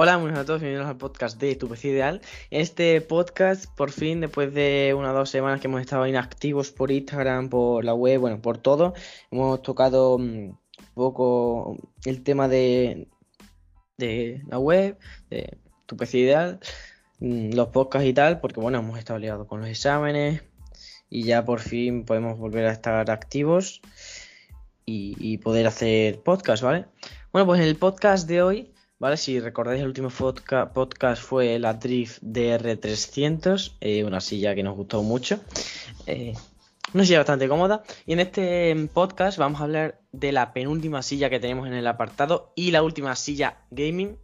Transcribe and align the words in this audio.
Hola, 0.00 0.16
muy 0.16 0.26
buenas 0.26 0.42
a 0.42 0.46
todos, 0.46 0.60
bienvenidos 0.60 0.88
al 0.88 0.96
podcast 0.96 1.40
de 1.40 1.56
Tu 1.56 1.68
PC 1.68 1.88
Ideal. 1.88 2.20
Este 2.50 3.00
podcast, 3.00 3.66
por 3.74 3.90
fin, 3.90 4.20
después 4.20 4.54
de 4.54 4.94
unas 4.96 5.12
dos 5.12 5.28
semanas 5.28 5.60
que 5.60 5.66
hemos 5.66 5.80
estado 5.80 6.06
inactivos 6.06 6.70
por 6.70 6.92
Instagram, 6.92 7.48
por 7.48 7.84
la 7.84 7.94
web, 7.94 8.20
bueno, 8.20 8.40
por 8.40 8.58
todo, 8.58 8.94
hemos 9.32 9.60
tocado 9.60 10.14
un 10.14 10.56
poco 10.94 11.76
el 12.04 12.22
tema 12.22 12.46
de, 12.46 13.08
de 13.96 14.40
la 14.46 14.60
web, 14.60 14.96
de 15.30 15.58
Tu 15.86 15.96
PC 15.96 16.18
Ideal, 16.18 16.60
mm, 17.18 17.54
los 17.54 17.66
podcasts 17.70 18.06
y 18.06 18.12
tal, 18.12 18.38
porque 18.38 18.60
bueno, 18.60 18.78
hemos 18.78 19.00
estado 19.00 19.18
liados 19.18 19.48
con 19.48 19.58
los 19.58 19.68
exámenes 19.68 20.44
y 21.10 21.24
ya 21.24 21.44
por 21.44 21.58
fin 21.58 22.04
podemos 22.04 22.38
volver 22.38 22.66
a 22.66 22.72
estar 22.72 23.10
activos 23.10 23.80
y, 24.86 25.16
y 25.18 25.38
poder 25.38 25.66
hacer 25.66 26.20
podcast, 26.20 26.62
¿vale? 26.62 26.86
Bueno, 27.32 27.46
pues 27.46 27.60
en 27.60 27.66
el 27.66 27.74
podcast 27.74 28.28
de 28.28 28.42
hoy 28.42 28.72
¿vale? 28.98 29.16
Si 29.16 29.40
recordáis, 29.40 29.80
el 29.80 29.86
último 29.86 30.10
podcast 30.10 31.22
fue 31.22 31.58
la 31.58 31.74
Drift 31.74 32.22
DR300, 32.22 33.72
eh, 33.80 34.04
una 34.04 34.20
silla 34.20 34.54
que 34.54 34.62
nos 34.62 34.76
gustó 34.76 35.02
mucho. 35.02 35.40
Eh, 36.06 36.34
una 36.94 37.04
silla 37.04 37.18
bastante 37.18 37.48
cómoda. 37.48 37.82
Y 38.06 38.14
en 38.14 38.20
este 38.20 38.88
podcast 38.92 39.38
vamos 39.38 39.60
a 39.60 39.64
hablar 39.64 40.00
de 40.12 40.32
la 40.32 40.52
penúltima 40.52 41.02
silla 41.02 41.30
que 41.30 41.40
tenemos 41.40 41.66
en 41.66 41.74
el 41.74 41.86
apartado 41.86 42.52
y 42.56 42.70
la 42.70 42.82
última 42.82 43.14
silla 43.14 43.58
gaming, 43.70 44.16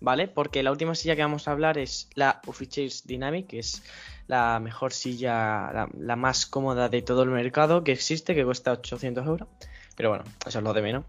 ¿vale? 0.00 0.26
Porque 0.26 0.62
la 0.62 0.72
última 0.72 0.94
silla 0.94 1.14
que 1.14 1.22
vamos 1.22 1.46
a 1.46 1.52
hablar 1.52 1.78
es 1.78 2.08
la 2.14 2.40
Office 2.46 3.02
Dynamic, 3.04 3.48
que 3.48 3.58
es 3.58 3.82
la 4.26 4.58
mejor 4.60 4.92
silla, 4.92 5.70
la, 5.72 5.88
la, 5.98 6.16
más 6.16 6.46
cómoda 6.46 6.88
de 6.88 7.02
todo 7.02 7.22
el 7.22 7.30
mercado 7.30 7.84
que 7.84 7.92
existe, 7.92 8.34
que 8.34 8.44
cuesta 8.44 8.72
800 8.72 9.26
euros. 9.26 9.48
Pero 9.94 10.08
bueno, 10.08 10.24
eso 10.46 10.58
es 10.58 10.64
lo 10.64 10.72
de 10.72 10.82
menos. 10.82 11.04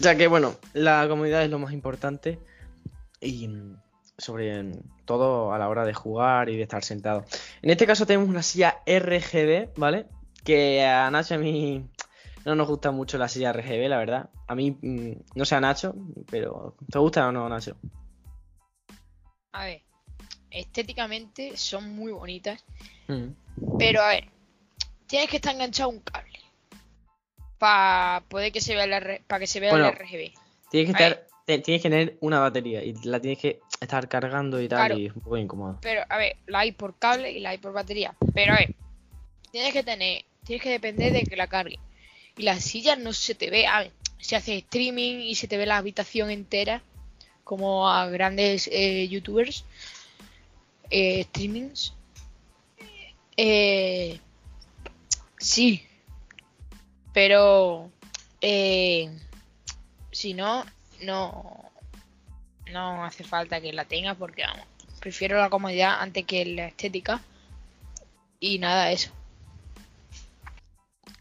Ya 0.00 0.16
que 0.16 0.26
bueno, 0.26 0.54
la 0.72 1.06
comodidad 1.08 1.42
es 1.42 1.50
lo 1.50 1.58
más 1.58 1.72
importante 1.72 2.38
y 3.20 3.48
sobre 4.18 4.72
todo 5.04 5.52
a 5.52 5.58
la 5.58 5.68
hora 5.68 5.84
de 5.84 5.94
jugar 5.94 6.48
y 6.48 6.56
de 6.56 6.62
estar 6.62 6.84
sentado. 6.84 7.24
En 7.62 7.70
este 7.70 7.86
caso 7.86 8.06
tenemos 8.06 8.28
una 8.28 8.42
silla 8.42 8.82
RGB, 8.86 9.72
¿vale? 9.76 10.06
Que 10.44 10.84
a 10.84 11.10
Nacho 11.10 11.34
a 11.34 11.38
mí 11.38 11.88
no 12.44 12.54
nos 12.54 12.68
gusta 12.68 12.90
mucho 12.90 13.18
la 13.18 13.28
silla 13.28 13.52
RGB, 13.52 13.88
la 13.88 13.98
verdad. 13.98 14.30
A 14.46 14.54
mí, 14.54 14.70
mm, 14.80 15.12
no 15.34 15.44
sé 15.44 15.56
a 15.56 15.60
Nacho, 15.60 15.94
pero 16.30 16.76
¿te 16.90 16.98
gusta 16.98 17.26
o 17.28 17.32
no, 17.32 17.48
Nacho? 17.48 17.76
A 19.52 19.64
ver, 19.64 19.82
estéticamente 20.50 21.56
son 21.56 21.96
muy 21.96 22.12
bonitas, 22.12 22.64
mm. 23.08 23.76
pero 23.78 24.02
a 24.02 24.08
ver, 24.08 24.30
tienes 25.06 25.28
que 25.30 25.36
estar 25.36 25.54
enganchado 25.54 25.90
a 25.90 25.92
un 25.92 26.00
para 27.58 28.22
poder 28.28 28.52
que 28.52 28.60
se 28.60 28.74
vea 28.74 28.84
el, 28.84 29.20
para 29.26 29.40
que 29.40 29.46
se 29.46 29.60
vea 29.60 29.74
el 29.74 29.92
RGB. 29.92 30.32
Tienes 30.70 30.94
que, 30.94 31.02
estar, 31.04 31.26
tienes 31.44 31.82
que 31.82 31.90
tener 31.90 32.16
una 32.20 32.40
batería 32.40 32.82
y 32.82 32.94
la 33.04 33.20
tienes 33.20 33.38
que 33.38 33.60
estar 33.80 34.08
cargando 34.08 34.60
y 34.60 34.68
tal 34.68 34.98
y 34.98 35.06
es 35.06 35.14
un 35.14 35.22
poco 35.22 35.36
incómodo. 35.36 35.78
Pero 35.80 36.02
a 36.08 36.16
ver, 36.18 36.36
la 36.46 36.60
hay 36.60 36.72
por 36.72 36.98
cable 36.98 37.32
y 37.32 37.40
la 37.40 37.50
hay 37.50 37.58
por 37.58 37.72
batería. 37.72 38.14
Pero 38.34 38.54
a 38.54 38.56
ver, 38.56 38.74
tienes 39.50 39.72
que 39.72 39.82
tener, 39.82 40.24
tienes 40.44 40.62
que 40.62 40.70
depender 40.70 41.12
de 41.12 41.22
que 41.24 41.36
la 41.36 41.46
cargue. 41.46 41.78
Y 42.36 42.42
la 42.42 42.60
silla 42.60 42.96
no 42.96 43.12
se 43.12 43.34
te 43.34 43.48
ve, 43.48 43.66
a 43.66 43.80
ver, 43.80 43.92
se 44.18 44.36
hace 44.36 44.58
streaming 44.58 45.20
y 45.20 45.34
se 45.36 45.48
te 45.48 45.56
ve 45.56 45.66
la 45.66 45.78
habitación 45.78 46.30
entera, 46.30 46.82
como 47.44 47.88
a 47.88 48.08
grandes 48.08 48.68
eh, 48.72 49.08
youtubers, 49.08 49.64
eh, 50.90 51.24
streamings. 51.24 51.94
Eh, 53.36 54.18
sí, 55.38 55.85
pero 57.16 57.90
eh, 58.42 59.08
si 60.12 60.34
no, 60.34 60.66
no, 61.02 61.72
no 62.70 63.04
hace 63.06 63.24
falta 63.24 63.58
que 63.58 63.72
la 63.72 63.86
tenga 63.86 64.14
porque 64.14 64.42
vamos, 64.42 64.66
prefiero 65.00 65.38
la 65.38 65.48
comodidad 65.48 65.98
antes 65.98 66.26
que 66.26 66.44
la 66.44 66.66
estética. 66.66 67.22
Y 68.38 68.58
nada, 68.58 68.92
eso. 68.92 69.12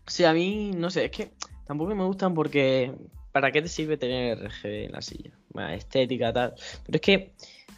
Sí, 0.05 0.25
a 0.25 0.33
mí, 0.33 0.71
no 0.75 0.89
sé, 0.89 1.05
es 1.05 1.11
que 1.11 1.31
tampoco 1.65 1.95
me 1.95 2.03
gustan 2.03 2.33
porque 2.33 2.91
¿para 3.31 3.53
qué 3.53 3.61
te 3.61 3.69
sirve 3.69 3.95
tener 3.95 4.37
RGB 4.37 4.87
en 4.87 4.91
la 4.91 5.01
silla? 5.01 5.31
estética, 5.73 6.33
tal. 6.33 6.55
Pero 6.85 6.95
es 6.97 7.01
que, 7.01 7.31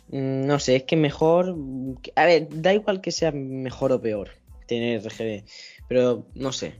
mm, 0.07 0.47
no 0.47 0.57
sé, 0.57 0.77
es 0.77 0.83
que 0.85 0.95
mejor. 0.95 1.55
A 2.15 2.25
ver, 2.25 2.47
da 2.49 2.73
igual 2.73 2.99
que 2.99 3.11
sea 3.11 3.31
mejor 3.31 3.91
o 3.91 4.01
peor 4.01 4.31
tener 4.65 5.05
RGB. 5.05 5.43
Pero 5.87 6.25
no 6.33 6.51
sé, 6.51 6.79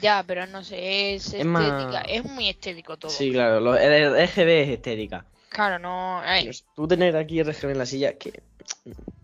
ya, 0.00 0.24
pero 0.26 0.46
no 0.46 0.62
sé, 0.62 1.14
es, 1.14 1.32
estética, 1.32 2.02
es 2.02 2.24
muy 2.24 2.48
estético 2.48 2.96
todo. 2.96 3.10
Sí, 3.10 3.32
claro, 3.32 3.60
lo, 3.60 3.76
el 3.76 4.12
RGB 4.12 4.48
es 4.48 4.68
estética. 4.70 5.24
Claro, 5.48 5.78
no. 5.78 6.18
A 6.20 6.38
tú 6.74 6.86
tener 6.86 7.16
aquí 7.16 7.42
RGB 7.42 7.70
en 7.70 7.78
la 7.78 7.86
silla, 7.86 8.18
que. 8.18 8.42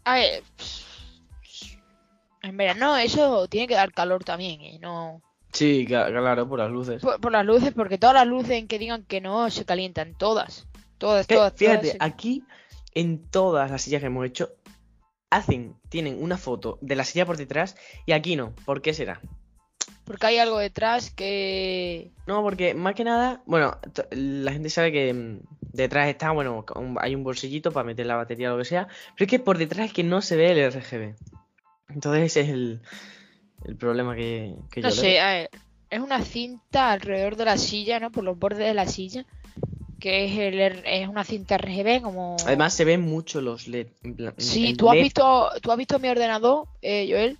A 0.04 0.14
ver. 0.14 0.42
En 2.42 2.56
verano 2.56 2.96
eso 2.96 3.46
tiene 3.48 3.68
que 3.68 3.74
dar 3.74 3.92
calor 3.92 4.24
también, 4.24 4.60
¿eh? 4.62 4.78
No. 4.80 5.22
Sí, 5.52 5.84
claro, 5.86 6.48
por 6.48 6.58
las 6.58 6.70
luces. 6.70 7.02
Por, 7.02 7.30
las 7.30 7.44
luces, 7.44 7.72
porque 7.74 7.98
todas 7.98 8.14
las 8.14 8.26
luces 8.26 8.52
en 8.52 8.66
que 8.66 8.78
digan 8.78 9.04
que 9.04 9.20
no 9.20 9.50
se 9.50 9.64
calientan, 9.64 10.14
todas. 10.14 10.66
Todas, 10.98 11.26
todas. 11.26 11.52
Fíjate, 11.54 11.96
aquí 12.00 12.42
en 12.94 13.28
todas 13.28 13.70
las 13.70 13.82
sillas 13.82 14.00
que 14.00 14.06
hemos 14.06 14.26
hecho, 14.26 14.50
hacen, 15.30 15.76
tienen 15.88 16.22
una 16.22 16.38
foto 16.38 16.78
de 16.80 16.96
la 16.96 17.04
silla 17.04 17.26
por 17.26 17.36
detrás 17.36 17.76
y 18.06 18.12
aquí 18.12 18.36
no. 18.36 18.54
¿Por 18.64 18.80
qué 18.80 18.94
será? 18.94 19.20
Porque 20.12 20.26
hay 20.26 20.36
algo 20.36 20.58
detrás 20.58 21.10
que... 21.10 22.10
No, 22.26 22.42
porque 22.42 22.74
más 22.74 22.94
que 22.94 23.02
nada, 23.02 23.40
bueno, 23.46 23.78
la 24.10 24.52
gente 24.52 24.68
sabe 24.68 24.92
que 24.92 25.10
mm, 25.14 25.38
detrás 25.72 26.06
está, 26.10 26.32
bueno, 26.32 26.66
hay 27.00 27.14
un 27.14 27.24
bolsillito 27.24 27.72
para 27.72 27.86
meter 27.86 28.04
la 28.04 28.16
batería 28.16 28.50
o 28.52 28.58
lo 28.58 28.62
que 28.62 28.68
sea, 28.68 28.88
pero 29.16 29.24
es 29.24 29.30
que 29.30 29.38
por 29.38 29.56
detrás 29.56 29.86
es 29.86 29.94
que 29.94 30.04
no 30.04 30.20
se 30.20 30.36
ve 30.36 30.52
el 30.52 30.70
RGB. 30.70 31.14
Entonces 31.88 32.24
ese 32.24 32.42
es 32.42 32.48
el, 32.50 32.82
el 33.64 33.76
problema 33.76 34.14
que, 34.14 34.54
que 34.70 34.82
no 34.82 34.90
sé, 34.90 35.18
a 35.18 35.32
ver, 35.32 35.50
es 35.88 36.00
una 36.00 36.20
cinta 36.20 36.92
alrededor 36.92 37.36
de 37.36 37.46
la 37.46 37.56
silla, 37.56 37.98
¿no? 37.98 38.12
Por 38.12 38.22
los 38.22 38.38
bordes 38.38 38.66
de 38.66 38.74
la 38.74 38.86
silla, 38.86 39.24
que 39.98 40.26
es, 40.26 40.38
el, 40.38 40.60
es 40.84 41.08
una 41.08 41.24
cinta 41.24 41.56
RGB 41.56 42.02
como... 42.02 42.36
Además 42.44 42.74
se 42.74 42.84
ven 42.84 43.00
mucho 43.00 43.40
los 43.40 43.66
LED. 43.66 43.86
Sí, 44.36 44.74
tú 44.74 44.90
has, 44.90 44.96
visto, 44.96 45.48
tú 45.62 45.72
has 45.72 45.78
visto 45.78 45.98
mi 45.98 46.08
ordenador, 46.08 46.68
eh, 46.82 47.06
Joel. 47.08 47.38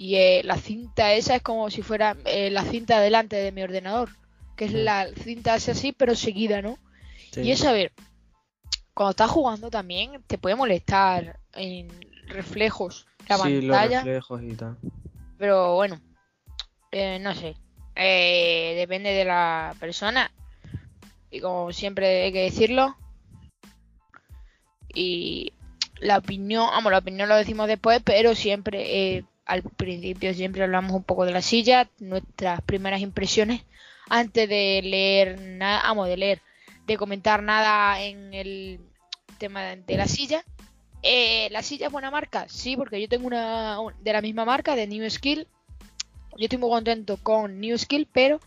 Y 0.00 0.16
eh, 0.16 0.40
la 0.44 0.56
cinta 0.56 1.12
esa 1.12 1.36
es 1.36 1.42
como 1.42 1.68
si 1.68 1.82
fuera 1.82 2.16
eh, 2.24 2.48
la 2.48 2.64
cinta 2.64 3.00
delante 3.00 3.36
de 3.36 3.52
mi 3.52 3.62
ordenador. 3.62 4.08
Que 4.56 4.64
es 4.64 4.72
mm. 4.72 4.76
la 4.76 5.06
cinta 5.08 5.52
así, 5.52 5.92
pero 5.92 6.14
seguida, 6.14 6.62
¿no? 6.62 6.78
Y 7.36 7.50
es 7.50 7.62
a 7.66 7.72
ver, 7.72 7.92
cuando 8.94 9.10
estás 9.10 9.30
jugando 9.30 9.68
también 9.68 10.22
te 10.26 10.38
puede 10.38 10.56
molestar 10.56 11.38
en 11.52 11.88
reflejos 12.28 13.06
la 13.28 13.36
sí, 13.36 13.60
Los 13.60 13.76
reflejos 13.78 14.42
y 14.42 14.54
tal. 14.54 14.78
Pero 15.36 15.74
bueno, 15.74 16.00
eh, 16.92 17.18
no 17.18 17.34
sé. 17.34 17.54
depende 17.94 19.10
de 19.10 19.26
la 19.26 19.74
persona. 19.80 20.32
Y 21.30 21.40
como 21.40 21.72
siempre 21.72 22.24
hay 22.24 22.32
que 22.32 22.44
decirlo. 22.44 22.96
Y 24.94 25.52
la 25.98 26.16
opinión, 26.16 26.68
vamos, 26.70 26.90
la 26.90 26.98
opinión 26.98 27.28
lo 27.28 27.36
decimos 27.36 27.68
después, 27.68 28.00
pero 28.02 28.34
siempre 28.34 29.26
al 29.50 29.62
principio 29.62 30.32
siempre 30.32 30.62
hablamos 30.62 30.92
un 30.92 31.02
poco 31.02 31.24
de 31.24 31.32
la 31.32 31.42
silla, 31.42 31.90
nuestras 31.98 32.62
primeras 32.62 33.00
impresiones, 33.00 33.62
antes 34.08 34.48
de 34.48 34.80
leer 34.84 35.40
nada, 35.40 35.80
amo 35.80 36.04
de 36.04 36.16
leer, 36.16 36.42
de 36.86 36.96
comentar 36.96 37.42
nada 37.42 38.00
en 38.00 38.32
el 38.32 38.80
tema 39.38 39.74
de 39.74 39.96
la 39.96 40.06
silla. 40.06 40.44
Eh, 41.02 41.48
¿La 41.50 41.62
silla 41.62 41.86
es 41.86 41.92
buena 41.92 42.12
marca? 42.12 42.46
Sí, 42.48 42.76
porque 42.76 43.00
yo 43.00 43.08
tengo 43.08 43.26
una 43.26 43.78
de 44.00 44.12
la 44.12 44.20
misma 44.20 44.44
marca, 44.44 44.76
de 44.76 44.86
New 44.86 45.10
Skill. 45.10 45.48
Yo 46.36 46.44
estoy 46.44 46.58
muy 46.58 46.70
contento 46.70 47.16
con 47.20 47.58
New 47.58 47.76
Skill, 47.76 48.06
pero 48.12 48.38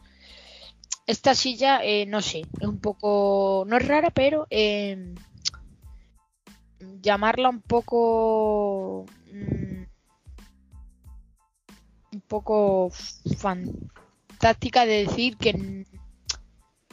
esta 1.06 1.36
silla, 1.36 1.82
eh, 1.84 2.06
no 2.06 2.22
sé, 2.22 2.44
es 2.62 2.68
un 2.68 2.80
poco, 2.80 3.66
no 3.68 3.76
es 3.76 3.86
rara, 3.86 4.10
pero 4.10 4.48
eh, 4.50 5.14
llamarla 7.02 7.50
un 7.50 7.62
poco... 7.62 9.06
Mm, 9.34 9.53
poco 12.28 12.92
fantástica 13.38 14.86
de 14.86 15.06
decir 15.06 15.38
que 15.38 15.86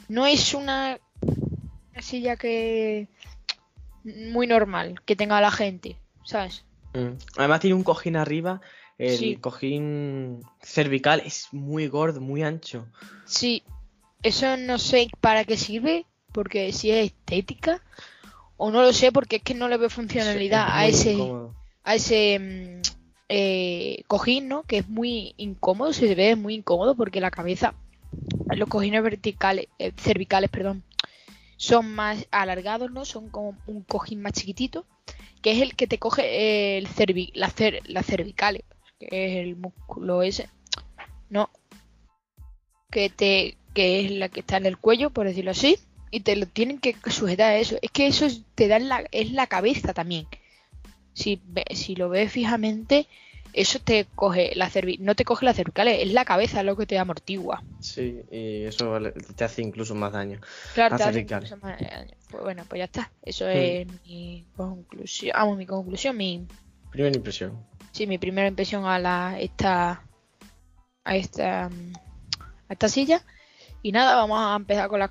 no 0.08 0.26
es 0.26 0.54
una, 0.54 0.98
silla 2.00 2.36
que 2.36 3.08
muy 4.04 4.46
normal 4.46 5.00
que 5.04 5.16
tenga 5.16 5.40
la 5.40 5.50
gente, 5.50 5.96
¿sabes? 6.24 6.64
Mm. 6.94 7.18
Además 7.36 7.60
tiene 7.60 7.74
un 7.74 7.84
cojín 7.84 8.16
arriba, 8.16 8.60
el 8.98 9.40
cojín 9.40 10.42
cervical 10.62 11.22
es 11.24 11.48
muy 11.52 11.88
gordo, 11.88 12.20
muy 12.20 12.42
ancho. 12.42 12.86
Sí, 13.24 13.62
eso 14.22 14.56
no 14.56 14.78
sé 14.78 15.08
para 15.20 15.44
qué 15.44 15.56
sirve, 15.56 16.06
porque 16.32 16.72
si 16.72 16.90
es 16.90 17.06
estética 17.06 17.82
o 18.56 18.70
no 18.70 18.82
lo 18.82 18.92
sé 18.92 19.10
porque 19.10 19.36
es 19.36 19.42
que 19.42 19.54
no 19.54 19.68
le 19.68 19.78
veo 19.78 19.88
funcionalidad 19.88 20.66
a 20.70 20.86
ese 20.86 21.16
a 21.82 21.94
ese 21.94 22.38
mm, 22.38 22.79
eh, 23.32 24.02
cojín, 24.08 24.48
¿no? 24.48 24.64
Que 24.64 24.78
es 24.78 24.88
muy 24.88 25.34
incómodo, 25.36 25.92
se 25.92 26.12
ve 26.16 26.34
muy 26.34 26.54
incómodo 26.54 26.96
porque 26.96 27.20
la 27.20 27.30
cabeza, 27.30 27.74
los 28.56 28.68
cojines 28.68 29.04
verticales, 29.04 29.68
eh, 29.78 29.92
cervicales, 29.96 30.50
perdón, 30.50 30.82
son 31.56 31.94
más 31.94 32.26
alargados, 32.32 32.90
¿no? 32.90 33.04
Son 33.04 33.28
como 33.28 33.56
un 33.68 33.84
cojín 33.84 34.20
más 34.20 34.32
chiquitito, 34.32 34.84
que 35.42 35.52
es 35.52 35.62
el 35.62 35.76
que 35.76 35.86
te 35.86 35.98
coge 35.98 36.76
el 36.76 36.88
cervi 36.88 37.30
la, 37.34 37.48
cer 37.50 37.80
la 37.84 38.02
cervicales, 38.02 38.64
que 38.98 39.06
es 39.06 39.46
el 39.46 39.54
músculo 39.54 40.22
ese, 40.22 40.48
¿no? 41.28 41.50
Que 42.90 43.10
te 43.10 43.56
que 43.74 44.04
es 44.04 44.10
la 44.10 44.28
que 44.28 44.40
está 44.40 44.56
en 44.56 44.66
el 44.66 44.76
cuello, 44.76 45.10
por 45.10 45.26
decirlo 45.26 45.52
así, 45.52 45.78
y 46.10 46.20
te 46.20 46.34
lo 46.34 46.46
tienen 46.46 46.80
que 46.80 46.96
sujetar 47.08 47.52
a 47.52 47.58
eso. 47.58 47.76
Es 47.80 47.92
que 47.92 48.08
eso 48.08 48.26
te 48.56 48.66
da 48.66 48.80
la, 48.80 49.04
es 49.12 49.30
la 49.30 49.46
cabeza 49.46 49.94
también. 49.94 50.26
Si, 51.12 51.40
si 51.74 51.96
lo 51.96 52.08
ves 52.08 52.32
fijamente, 52.32 53.06
eso 53.52 53.80
te 53.80 54.06
coge 54.14 54.52
la 54.54 54.70
cervi 54.70 54.98
no 54.98 55.14
te 55.14 55.24
coge 55.24 55.44
la 55.44 55.54
cervical, 55.54 55.88
es 55.88 56.12
la 56.12 56.24
cabeza 56.24 56.62
lo 56.62 56.76
que 56.76 56.86
te 56.86 56.98
amortigua. 56.98 57.62
Sí, 57.80 58.22
y 58.30 58.64
eso 58.64 58.98
te 59.34 59.44
hace 59.44 59.62
incluso 59.62 59.94
más 59.94 60.12
daño. 60.12 60.40
Claro, 60.74 60.96
te 60.96 61.02
hace 61.02 61.20
incluso 61.20 61.56
más 61.56 61.80
daño. 61.80 62.14
Pues 62.30 62.42
bueno, 62.42 62.64
pues 62.68 62.78
ya 62.78 62.84
está. 62.84 63.10
Eso 63.22 63.46
hmm. 63.46 63.48
es 63.48 63.86
mi 64.06 64.44
conclusión. 64.56 65.32
Vamos, 65.34 65.58
mi 65.58 65.66
conclusión, 65.66 66.16
mi 66.16 66.46
primera 66.90 67.16
impresión. 67.16 67.58
Sí, 67.92 68.06
mi 68.06 68.18
primera 68.18 68.48
impresión 68.48 68.84
a 68.84 68.98
la 68.98 69.40
esta 69.40 70.02
a 71.04 71.16
esta 71.16 71.66
a 71.66 72.72
esta 72.72 72.88
silla. 72.88 73.22
Y 73.82 73.92
nada, 73.92 74.14
vamos 74.14 74.38
a 74.40 74.54
empezar 74.56 74.88
con 74.88 75.00
las 75.00 75.10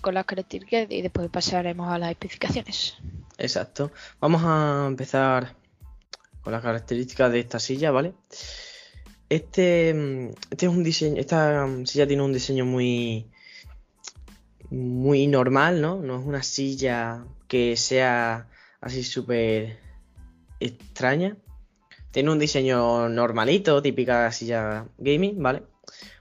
con 0.00 0.14
las 0.14 0.24
características 0.24 0.86
y 0.90 1.02
después 1.02 1.30
pasaremos 1.30 1.90
a 1.90 1.98
las 1.98 2.10
especificaciones. 2.10 2.96
Exacto. 3.40 3.90
Vamos 4.20 4.42
a 4.44 4.84
empezar 4.86 5.56
con 6.42 6.52
las 6.52 6.62
características 6.62 7.32
de 7.32 7.40
esta 7.40 7.58
silla, 7.58 7.90
¿vale? 7.90 8.14
Este, 9.28 9.94
mm, 9.94 10.30
este 10.50 10.66
es 10.66 10.72
un 10.72 10.84
diseño, 10.84 11.20
esta 11.20 11.66
silla 11.86 12.06
tiene 12.06 12.22
un 12.22 12.32
diseño 12.32 12.66
muy 12.66 13.30
muy 14.70 15.26
normal, 15.26 15.80
¿no? 15.80 15.96
No 15.96 16.20
es 16.20 16.26
una 16.26 16.42
silla 16.42 17.24
que 17.48 17.76
sea 17.76 18.48
así 18.80 19.02
súper 19.02 19.78
extraña. 20.60 21.36
Tiene 22.12 22.30
un 22.30 22.38
diseño 22.38 23.08
normalito, 23.08 23.82
típica 23.82 24.30
silla 24.32 24.86
gaming, 24.98 25.42
¿vale? 25.42 25.62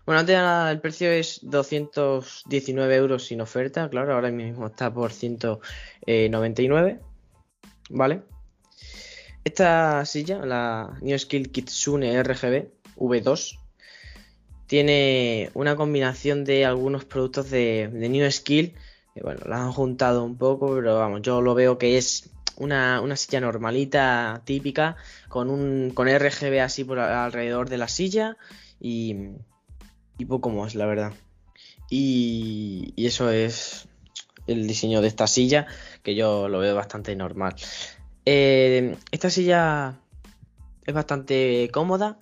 Bueno, 0.05 0.21
antes 0.21 0.37
el 0.71 0.81
precio 0.81 1.11
es 1.11 1.39
219 1.43 2.95
euros 2.95 3.25
sin 3.25 3.41
oferta, 3.41 3.89
claro, 3.89 4.15
ahora 4.15 4.31
mismo 4.31 4.67
está 4.67 4.91
por 4.91 5.11
199, 5.11 6.99
¿vale? 7.89 8.21
Esta 9.43 10.05
silla, 10.05 10.45
la 10.45 10.97
New 11.01 11.17
Skill 11.17 11.51
Kitsune 11.51 12.21
RGB 12.23 12.69
V2, 12.97 13.57
tiene 14.67 15.49
una 15.55 15.75
combinación 15.75 16.45
de 16.45 16.65
algunos 16.65 17.03
productos 17.03 17.49
de, 17.49 17.89
New 17.91 18.31
Skill. 18.31 18.75
bueno, 19.23 19.41
la 19.47 19.63
han 19.63 19.71
juntado 19.71 20.23
un 20.23 20.37
poco, 20.37 20.75
pero 20.75 20.99
vamos, 20.99 21.23
yo 21.23 21.41
lo 21.41 21.55
veo 21.55 21.77
que 21.79 21.97
es 21.97 22.29
una, 22.59 23.01
silla 23.15 23.41
normalita, 23.41 24.43
típica, 24.45 24.97
con 25.27 25.49
un 25.49 25.91
con 25.91 26.07
RGB 26.07 26.61
así 26.61 26.83
por 26.83 26.99
alrededor 26.99 27.69
de 27.69 27.77
la 27.77 27.87
silla 27.87 28.37
y, 28.79 29.15
poco 30.27 30.49
más, 30.49 30.75
la 30.75 30.85
verdad. 30.85 31.13
Y, 31.89 32.93
eso 32.97 33.31
es 33.31 33.87
el 34.45 34.67
diseño 34.67 35.01
de 35.01 35.07
esta 35.07 35.25
silla, 35.25 35.67
que 36.03 36.15
yo 36.15 36.47
lo 36.49 36.59
veo 36.59 36.75
bastante 36.75 37.15
normal. 37.15 37.55
Eh, 38.25 38.95
esta 39.11 39.29
silla 39.29 39.99
es 40.85 40.93
bastante 40.93 41.69
cómoda. 41.73 42.19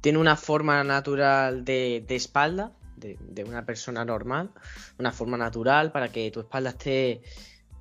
Tiene 0.00 0.18
una 0.18 0.36
forma 0.36 0.82
natural 0.84 1.64
de, 1.64 2.04
espalda, 2.08 2.72
de, 2.96 3.44
una 3.44 3.64
persona 3.64 4.04
normal. 4.04 4.50
Una 4.98 5.12
forma 5.12 5.36
natural 5.36 5.92
para 5.92 6.10
que 6.10 6.30
tu 6.30 6.40
espalda 6.40 6.70
esté 6.70 7.22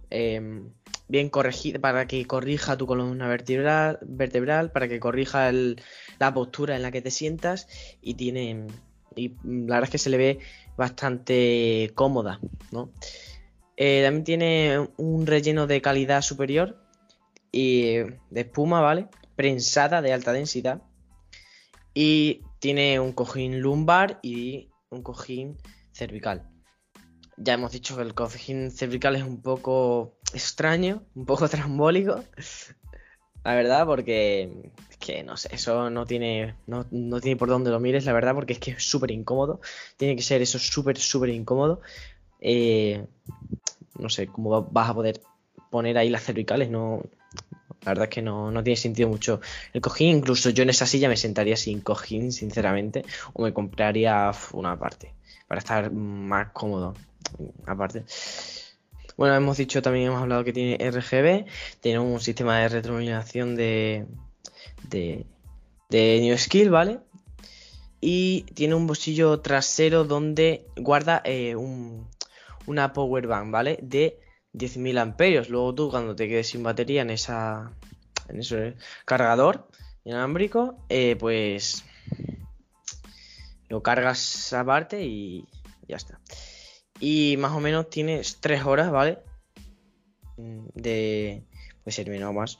em, 0.09 0.69
bien 1.07 1.29
corregida, 1.29 1.79
para 1.79 2.07
que 2.07 2.25
corrija 2.25 2.77
tu 2.77 2.87
columna 2.87 3.27
vertebral, 3.27 3.99
vertebral 4.01 4.71
para 4.71 4.87
que 4.87 4.99
corrija 4.99 5.51
la 5.51 6.33
postura 6.33 6.75
en 6.75 6.81
la 6.81 6.91
que 6.91 7.01
te 7.01 7.11
sientas. 7.11 7.67
Y 8.01 8.15
tiene. 8.15 8.67
Y 9.15 9.29
la 9.43 9.75
verdad 9.75 9.85
es 9.85 9.89
que 9.89 9.97
se 9.97 10.09
le 10.11 10.17
ve 10.17 10.39
bastante 10.77 11.91
cómoda, 11.95 12.39
¿no? 12.71 12.91
Eh, 13.77 14.01
también 14.03 14.23
tiene 14.23 14.89
un 14.97 15.27
relleno 15.27 15.67
de 15.67 15.81
calidad 15.81 16.23
superior 16.23 16.77
y 17.51 17.97
de 18.29 18.41
espuma, 18.41 18.81
¿vale? 18.81 19.07
Prensada 19.35 20.01
de 20.01 20.13
alta 20.13 20.33
densidad. 20.33 20.81
Y 21.93 22.41
tiene 22.59 22.99
un 22.99 23.13
cojín 23.13 23.61
lumbar 23.61 24.19
y 24.21 24.69
un 24.89 25.03
cojín 25.03 25.57
cervical. 25.91 26.49
Ya 27.37 27.53
hemos 27.53 27.71
dicho 27.71 27.95
que 27.95 28.01
el 28.01 28.15
cojín 28.15 28.71
cervical 28.71 29.15
es 29.15 29.23
un 29.23 29.41
poco 29.41 30.17
extraño, 30.33 31.03
un 31.15 31.25
poco 31.25 31.47
trambólico. 31.49 32.23
La 33.43 33.55
verdad, 33.55 33.85
porque 33.85 34.71
es 34.89 34.97
que 34.97 35.23
no 35.23 35.37
sé, 35.37 35.49
eso 35.53 35.89
no 35.89 36.05
tiene, 36.05 36.55
no, 36.65 36.83
tiene 37.21 37.37
por 37.37 37.47
dónde 37.47 37.69
lo 37.69 37.79
mires, 37.79 38.05
la 38.05 38.13
verdad, 38.13 38.33
porque 38.33 38.53
es 38.53 38.59
que 38.59 38.71
es 38.71 38.83
súper 38.83 39.11
incómodo. 39.11 39.61
Tiene 39.97 40.15
que 40.15 40.23
ser 40.23 40.41
eso 40.41 40.57
súper, 40.57 40.97
súper 40.97 41.29
incómodo. 41.29 41.81
Eh, 42.41 43.05
no 43.99 44.09
sé 44.09 44.27
cómo 44.27 44.63
vas 44.71 44.89
a 44.89 44.93
poder 44.93 45.21
poner 45.69 45.97
ahí 45.97 46.09
las 46.09 46.23
cervicales, 46.23 46.69
no, 46.69 47.01
la 47.87 47.91
verdad 47.91 48.05
es 48.05 48.09
que 48.09 48.21
no, 48.21 48.51
tiene 48.63 48.75
sentido 48.75 49.07
mucho 49.07 49.39
el 49.71 49.79
cojín. 49.79 50.17
Incluso 50.17 50.49
yo 50.49 50.63
en 50.63 50.69
esa 50.69 50.85
silla 50.85 51.07
me 51.07 51.15
sentaría 51.15 51.55
sin 51.55 51.79
cojín, 51.79 52.33
sinceramente. 52.33 53.05
O 53.31 53.43
me 53.43 53.53
compraría 53.53 54.31
una 54.51 54.77
parte 54.77 55.13
para 55.47 55.59
estar 55.59 55.89
más 55.91 56.49
cómodo. 56.51 56.95
Aparte. 57.65 58.03
Bueno, 59.15 59.35
hemos 59.35 59.55
dicho 59.55 59.81
también, 59.81 60.07
hemos 60.07 60.21
hablado 60.21 60.43
que 60.43 60.51
tiene 60.51 60.77
RGB. 60.89 61.45
Tiene 61.79 61.99
un 61.99 62.19
sistema 62.19 62.59
de 62.59 62.67
retroiluminación 62.67 63.55
de, 63.55 64.05
de, 64.89 65.25
de 65.89 66.19
New 66.21 66.37
Skill, 66.37 66.69
¿vale? 66.69 66.99
Y 68.01 68.41
tiene 68.53 68.75
un 68.75 68.85
bolsillo 68.85 69.39
trasero 69.39 70.03
donde 70.03 70.65
guarda 70.75 71.21
eh, 71.23 71.55
un, 71.55 72.05
una 72.67 72.93
power 72.93 73.27
bank, 73.27 73.51
¿vale? 73.51 73.79
De 73.81 74.19
10.000 74.53 74.99
amperios. 74.99 75.49
Luego 75.49 75.73
tú 75.73 75.89
cuando 75.89 76.15
te 76.15 76.27
quedes 76.27 76.47
sin 76.47 76.63
batería 76.63 77.01
en 77.01 77.09
esa 77.09 77.73
en 78.29 78.39
ese 78.39 78.75
cargador 79.05 79.67
inalámbrico, 80.03 80.77
eh, 80.89 81.15
pues 81.19 81.83
lo 83.69 83.81
cargas 83.83 84.53
aparte 84.53 85.03
y 85.03 85.45
ya 85.87 85.97
está. 85.97 86.19
Y 86.99 87.35
más 87.37 87.51
o 87.51 87.59
menos 87.59 87.89
tienes 87.89 88.37
3 88.39 88.65
horas, 88.65 88.91
¿vale? 88.91 89.19
De... 90.37 91.43
Puede 91.83 91.95
ser 91.95 92.09
menos 92.09 92.33
más, 92.33 92.57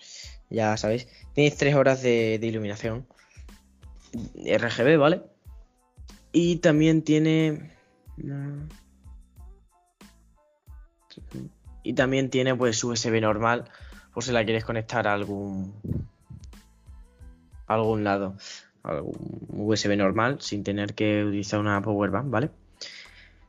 ya 0.50 0.78
sabéis. 0.78 1.08
Tienes 1.34 1.58
3 1.58 1.76
horas 1.76 2.02
de, 2.02 2.38
de 2.40 2.48
iluminación. 2.48 3.08
RGB, 4.14 4.98
¿vale? 4.98 5.22
Y 6.32 6.58
también 6.58 7.02
tiene... 7.02 7.72
Y 11.84 11.94
también 11.94 12.30
tiene 12.30 12.56
pues 12.56 12.84
USB 12.84 13.22
normal 13.22 13.66
por 14.14 14.24
si 14.24 14.32
la 14.32 14.44
quieres 14.44 14.66
conectar 14.66 15.08
a 15.08 15.14
algún 15.14 15.74
algún 17.68 18.04
lado, 18.04 18.36
algún 18.84 19.48
USB 19.50 19.96
normal 19.96 20.42
sin 20.42 20.64
tener 20.64 20.94
que 20.96 21.24
utilizar 21.24 21.60
una 21.60 21.82
power 21.82 22.10
bank, 22.10 22.30
¿vale? 22.30 22.50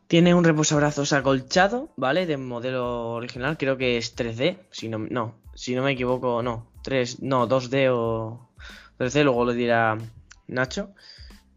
Tiene 0.09 0.35
un 0.35 0.45
reposabrazos 0.45 1.13
acolchado, 1.13 1.91
¿vale? 1.97 2.27
De 2.27 2.37
modelo 2.37 3.13
original, 3.13 3.57
creo 3.57 3.77
que 3.77 3.97
es 3.99 4.17
3D, 4.17 4.59
si 4.71 4.89
no, 4.89 4.99
no, 4.99 5.35
si 5.55 5.75
no 5.75 5.83
me 5.83 5.93
equivoco, 5.93 6.43
no, 6.43 6.71
3, 6.83 7.23
no, 7.23 7.49
2D 7.49 7.89
o 7.93 8.51
3D, 8.99 9.25
luego 9.25 9.45
lo 9.45 9.53
dirá 9.53 9.99
Nacho, 10.47 10.95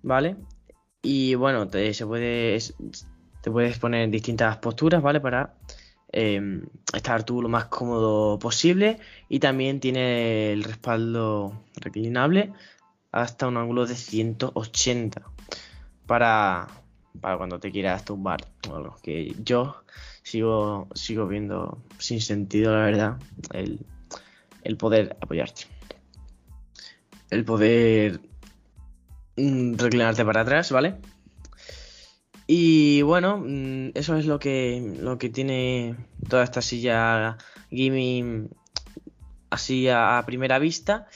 ¿vale? 0.03 0.35
Y 1.01 1.35
bueno, 1.35 1.67
se 1.71 2.05
puede, 2.05 2.59
te 3.41 3.51
puedes 3.51 3.79
poner 3.79 4.03
en 4.03 4.11
distintas 4.11 4.57
posturas, 4.57 5.01
¿vale? 5.01 5.19
Para 5.19 5.55
Em, 6.13 6.65
estar 6.93 7.23
tú 7.23 7.41
lo 7.41 7.47
más 7.47 7.65
cómodo 7.65 8.37
posible 8.37 8.99
y 9.29 9.39
también 9.39 9.79
tiene 9.79 10.51
el 10.51 10.65
respaldo 10.65 11.63
reclinable 11.75 12.51
hasta 13.13 13.47
un 13.47 13.55
ángulo 13.55 13.85
de 13.85 13.95
180 13.95 15.21
para, 16.05 16.67
para 17.21 17.37
cuando 17.37 17.61
te 17.61 17.71
quieras 17.71 18.03
tumbar 18.03 18.45
o 18.69 18.75
algo. 18.75 18.97
Que 19.01 19.33
yo 19.41 19.83
sigo 20.21 20.89
sigo 20.95 21.27
viendo 21.27 21.81
sin 21.97 22.19
sentido 22.19 22.75
la 22.75 22.85
verdad 22.85 23.17
el, 23.53 23.79
el 24.63 24.75
poder 24.75 25.15
apoyarte. 25.21 25.63
El 27.29 27.45
poder 27.45 28.19
mm, 29.37 29.75
reclinarte 29.75 30.25
para 30.25 30.41
atrás 30.41 30.71
vale 30.73 30.97
y 32.53 33.01
bueno, 33.03 33.37
mm, 33.37 33.91
eso 33.93 34.17
es 34.17 34.25
lo 34.25 34.37
que, 34.37 34.97
lo 34.99 35.17
que 35.17 35.29
tiene 35.29 35.95
toda 36.27 36.43
esta 36.43 36.61
silla 36.61 37.37
gaming 37.71 38.49
así 39.49 39.87
a, 39.87 40.21
primera 40.25 40.59
vista. 40.59 41.07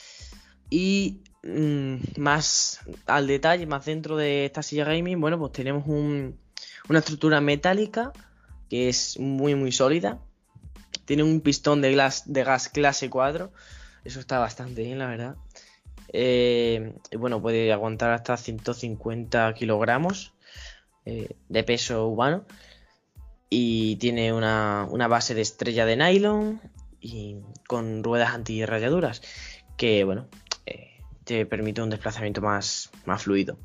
Y 0.70 1.20
mm, 1.42 1.96
más 2.16 2.80
al 3.04 3.26
detalle, 3.26 3.66
más 3.66 3.84
dentro 3.84 4.16
de 4.16 4.46
esta 4.46 4.62
silla 4.62 4.86
gaming, 4.86 5.20
bueno, 5.20 5.38
pues 5.38 5.52
tenemos 5.52 5.84
una 5.86 6.98
estructura 7.00 7.42
metálica 7.42 8.14
que 8.70 8.88
es 8.88 9.18
muy 9.18 9.54
muy 9.54 9.72
sólida. 9.72 10.18
Tiene 11.04 11.22
un 11.22 11.42
pistón 11.42 11.82
de, 11.82 11.90
de 12.24 12.44
gas 12.44 12.70
clase 12.70 13.10
4. 13.10 13.52
Eso 14.04 14.20
está 14.20 14.38
bastante 14.38 14.84
bien, 14.84 14.98
la 14.98 15.06
verdad. 15.06 15.36
Eh, 16.14 16.94
bueno, 17.18 17.42
puede 17.42 17.70
aguantar 17.74 18.12
hasta 18.12 18.38
150 18.38 19.52
kilogramos 19.52 20.32
eh, 21.06 21.30
de 21.48 21.64
peso 21.64 22.06
humano. 22.06 22.44
Y 23.48 23.96
tiene 23.96 24.32
una, 24.32 24.86
base 25.08 25.34
de 25.34 25.40
estrella 25.40 25.86
de 25.86 25.96
nylon 25.96 26.60
y 27.00 27.36
con 27.66 28.04
ruedas 28.04 28.34
antirrayaduras. 28.34 29.22
Que 29.78 30.04
bueno, 30.04 30.28
eh, 30.66 31.00
te 31.24 31.46
permite 31.46 31.80
un 31.80 31.90
desplazamiento 31.90 32.42
más, 32.42 32.90
más 33.06 33.22
fluido. 33.22 33.56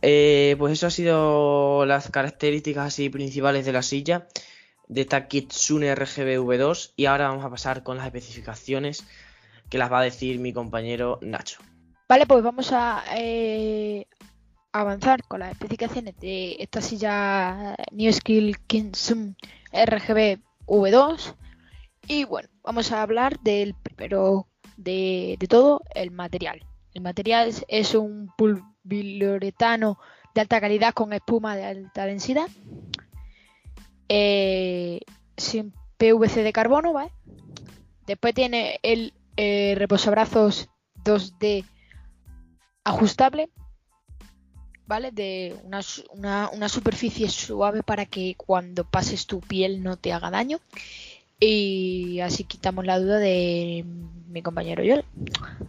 pues 0.00 0.72
eso 0.72 0.86
ha 0.86 0.90
sido 0.90 1.84
las 1.86 2.10
características 2.10 2.86
así 2.86 3.08
principales 3.08 3.66
de 3.66 3.72
la 3.72 3.82
silla 3.82 4.28
de 4.88 5.02
esta 5.02 5.28
Kitsune 5.28 5.94
RGB 5.94 6.40
V2 6.40 6.92
y 6.96 7.06
ahora 7.06 7.28
vamos 7.28 7.44
a 7.44 7.50
pasar 7.50 7.82
con 7.82 7.98
las 7.98 8.06
especificaciones 8.06 9.04
que 9.68 9.78
las 9.78 9.92
va 9.92 10.00
a 10.00 10.04
decir 10.04 10.38
mi 10.38 10.52
compañero 10.52 11.18
Nacho. 11.20 11.60
Vale, 12.08 12.26
pues 12.26 12.42
vamos 12.42 12.72
a 12.72 13.04
eh, 13.14 14.06
avanzar 14.80 15.22
con 15.24 15.40
las 15.40 15.52
especificaciones 15.52 16.16
de 16.18 16.56
esta 16.58 16.80
silla 16.80 17.76
New 17.92 18.12
Skill 18.12 18.58
Kitsune 18.66 19.34
RGB 19.72 20.40
V2 20.66 21.34
y 22.06 22.24
bueno, 22.24 22.48
vamos 22.62 22.90
a 22.90 23.02
hablar 23.02 23.38
del 23.40 23.74
primero 23.74 24.46
de, 24.78 25.36
todo, 25.48 25.82
el 25.94 26.10
material. 26.10 26.64
El 26.94 27.02
material 27.02 27.52
es, 27.68 27.94
un 27.94 28.32
poliuretano 28.36 29.98
de 30.34 30.40
alta 30.40 30.60
calidad 30.60 30.94
con 30.94 31.12
espuma 31.12 31.54
de 31.54 31.64
alta 31.64 32.06
densidad 32.06 32.48
eh, 34.08 35.00
sin 35.36 35.74
PVC 35.98 36.42
de 36.42 36.52
carbono, 36.52 36.94
¿vale? 36.94 37.12
Después 38.06 38.32
tiene 38.32 38.80
el 38.82 39.12
eh, 39.36 39.74
reposabrazos 39.76 40.70
2D 41.04 41.66
ajustable, 42.84 43.50
¿vale? 44.88 45.12
De 45.12 45.54
una, 45.64 45.80
una, 46.50 46.68
superficie 46.68 47.28
suave 47.28 47.82
para 47.82 48.06
que 48.06 48.34
cuando 48.36 48.84
pases 48.84 49.26
tu 49.26 49.40
piel 49.40 49.82
no 49.82 49.96
te 49.96 50.12
haga 50.12 50.30
daño. 50.30 50.58
Y 51.38 52.18
así 52.20 52.42
quitamos 52.44 52.84
la 52.84 52.98
duda 52.98 53.18
de 53.18 53.84
mi 54.28 54.42
compañero 54.42 54.82
Joel. 54.84 55.04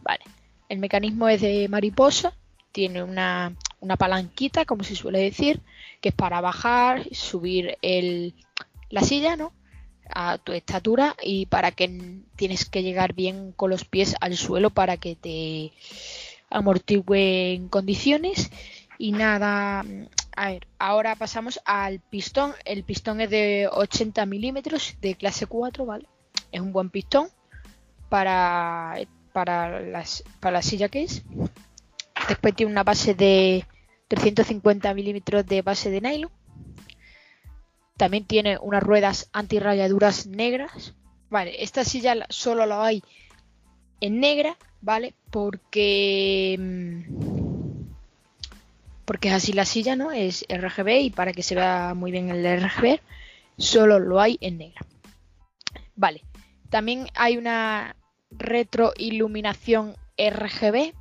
Vale. 0.01 0.23
El 0.69 0.79
mecanismo 0.79 1.27
es 1.27 1.41
de 1.41 1.67
mariposa. 1.67 2.33
Tiene 2.71 3.03
una, 3.03 3.55
una 3.81 3.97
palanquita, 3.97 4.65
como 4.65 4.83
se 4.83 4.95
suele 4.95 5.19
decir, 5.19 5.61
que 6.01 6.09
es 6.09 6.15
para 6.15 6.39
bajar, 6.39 7.03
subir 7.11 7.77
el, 7.81 8.33
la 8.89 9.01
silla, 9.01 9.35
¿no? 9.35 9.51
A 10.11 10.37
tu 10.37 10.53
estatura 10.53 11.15
y 11.21 11.45
para 11.47 11.71
que 11.71 12.21
tienes 12.35 12.65
que 12.65 12.83
llegar 12.83 13.13
bien 13.13 13.51
con 13.51 13.69
los 13.69 13.85
pies 13.85 14.15
al 14.21 14.37
suelo 14.37 14.69
para 14.69 14.97
que 14.97 15.15
te 15.15 15.71
amortigüe 16.49 17.53
en 17.53 17.67
condiciones. 17.67 18.49
Y 19.01 19.13
nada, 19.13 19.85
a 20.35 20.49
ver, 20.49 20.67
ahora 20.77 21.15
pasamos 21.15 21.61
al 21.63 22.01
pistón. 22.01 22.53
El 22.65 22.83
pistón 22.83 23.21
es 23.21 23.29
de 23.29 23.69
80 23.71 24.25
milímetros 24.25 24.97
de 24.99 25.15
clase 25.15 25.45
4, 25.45 25.85
¿vale? 25.85 26.05
Es 26.51 26.59
un 26.59 26.73
buen 26.73 26.89
pistón 26.89 27.29
para, 28.09 28.97
para, 29.31 29.79
las, 29.79 30.25
para 30.41 30.55
la 30.57 30.61
silla 30.61 30.89
que 30.89 31.03
es. 31.03 31.23
Después 32.27 32.53
tiene 32.53 32.73
una 32.73 32.83
base 32.83 33.13
de 33.13 33.65
350 34.09 34.93
milímetros 34.93 35.45
de 35.45 35.61
base 35.61 35.89
de 35.91 36.01
nylon. 36.01 36.31
También 37.95 38.25
tiene 38.25 38.57
unas 38.57 38.83
ruedas 38.83 39.29
antirrayaduras 39.31 40.27
negras. 40.27 40.93
Vale, 41.29 41.63
esta 41.63 41.85
silla 41.85 42.25
solo 42.27 42.65
la 42.65 42.83
hay 42.83 43.01
en 44.01 44.19
negra, 44.19 44.57
¿vale? 44.81 45.13
Porque... 45.31 46.57
Porque 49.09 49.29
es 49.29 49.33
así 49.33 49.53
la 49.53 49.65
silla, 49.65 49.95
¿no? 49.95 50.11
Es 50.11 50.45
RGB 50.47 51.01
y 51.01 51.09
para 51.09 51.33
que 51.33 51.41
se 51.41 51.55
vea 51.55 51.95
muy 51.95 52.11
bien 52.11 52.29
el 52.29 52.45
RGB, 52.61 52.99
solo 53.57 53.97
lo 53.97 54.21
hay 54.21 54.37
en 54.39 54.59
negra. 54.59 54.85
Vale, 55.95 56.23
también 56.69 57.07
hay 57.15 57.35
una 57.35 57.95
retroiluminación 58.29 59.95
RGB. 60.15 60.93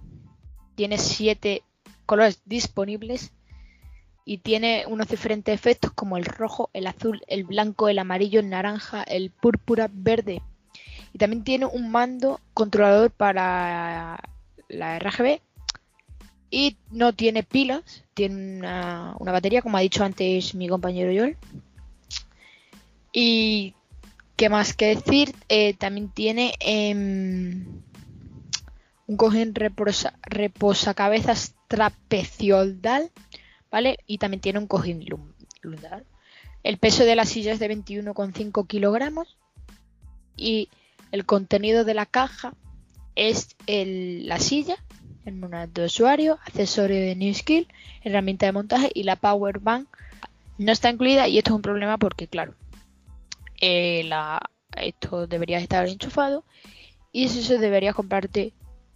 Tiene 0.75 0.97
7 0.97 1.63
colores 2.07 2.41
disponibles 2.47 3.33
y 4.25 4.39
tiene 4.39 4.85
unos 4.89 5.09
diferentes 5.09 5.55
efectos 5.55 5.93
como 5.93 6.17
el 6.17 6.25
rojo, 6.25 6.71
el 6.73 6.87
azul, 6.87 7.21
el 7.27 7.45
blanco, 7.45 7.91
el 7.91 7.99
amarillo, 7.99 8.41
el 8.41 8.49
naranja, 8.49 9.03
el 9.03 9.31
púrpura, 9.31 9.91
verde. 9.93 10.41
Y 11.13 11.19
también 11.19 11.45
tiene 11.45 11.67
un 11.67 11.91
mando 11.91 12.41
controlador 12.55 13.11
para 13.11 14.19
la 14.67 14.99
RGB 14.99 15.43
y 16.51 16.77
no 16.91 17.13
tiene 17.13 17.43
pilas, 17.43 18.05
tiene 18.15 18.59
una, 18.59 19.15
batería, 19.19 19.63
como 19.63 19.77
ha 19.77 19.81
dicho 19.81 20.05
antes 20.05 20.55
mi 20.55 20.69
compañero 20.69 21.13
Joel. 21.15 21.37
Y 23.13 23.75
qué 24.37 24.49
más 24.49 24.75
que 24.75 24.97
decir, 24.97 25.35
eh, 25.49 25.75
también 25.75 26.09
tiene 26.09 26.55
em, 26.61 27.83
un 29.07 29.17
cojín 29.17 29.55
reposa, 29.55 30.15
reposacabezas 30.23 31.55
trapeciodal, 31.69 33.11
¿vale? 33.71 33.99
Y 34.07 34.19
también 34.19 34.41
tiene 34.41 34.59
un 34.59 34.67
cojín 34.67 35.05
lunar. 35.63 36.05
El 36.63 36.79
peso 36.79 37.05
de 37.05 37.17
la 37.17 37.25
silla 37.25 37.53
es 37.53 37.59
de 37.59 37.71
21,5 37.71 38.67
kilogramos 38.67 39.37
y 40.37 40.69
el 41.13 41.25
contenido 41.25 41.85
de 41.85 41.95
la 41.95 42.07
caja 42.07 42.55
es 43.17 43.57
la 43.67 44.39
silla, 44.39 44.77
el 45.29 45.37
manual 45.37 45.73
de 45.73 45.85
usuario, 45.85 46.39
accesorio 46.45 46.97
de 46.97 47.15
New 47.15 47.33
Skill, 47.35 47.69
herramienta 48.03 48.47
de 48.47 48.53
montaje 48.53 48.91
y 48.95 49.05
la 49.05 49.17
Power 49.17 49.59
Bank 49.61 49.89
no 50.59 50.73
está 50.73 50.91
incluida 50.91 51.29
y 51.29 51.39
esto 51.39 51.51
es 51.51 51.57
un 51.57 51.63
problema 51.63 51.99
porque 51.99 52.27
claro, 52.27 52.55
eh, 53.61 54.09
esto 54.77 55.27
debería 55.27 55.59
estar 55.59 55.87
enchufado 55.87 56.45
y 57.13 57.25
eso 57.25 57.59
debería 57.59 57.93
comprarte 57.93 58.53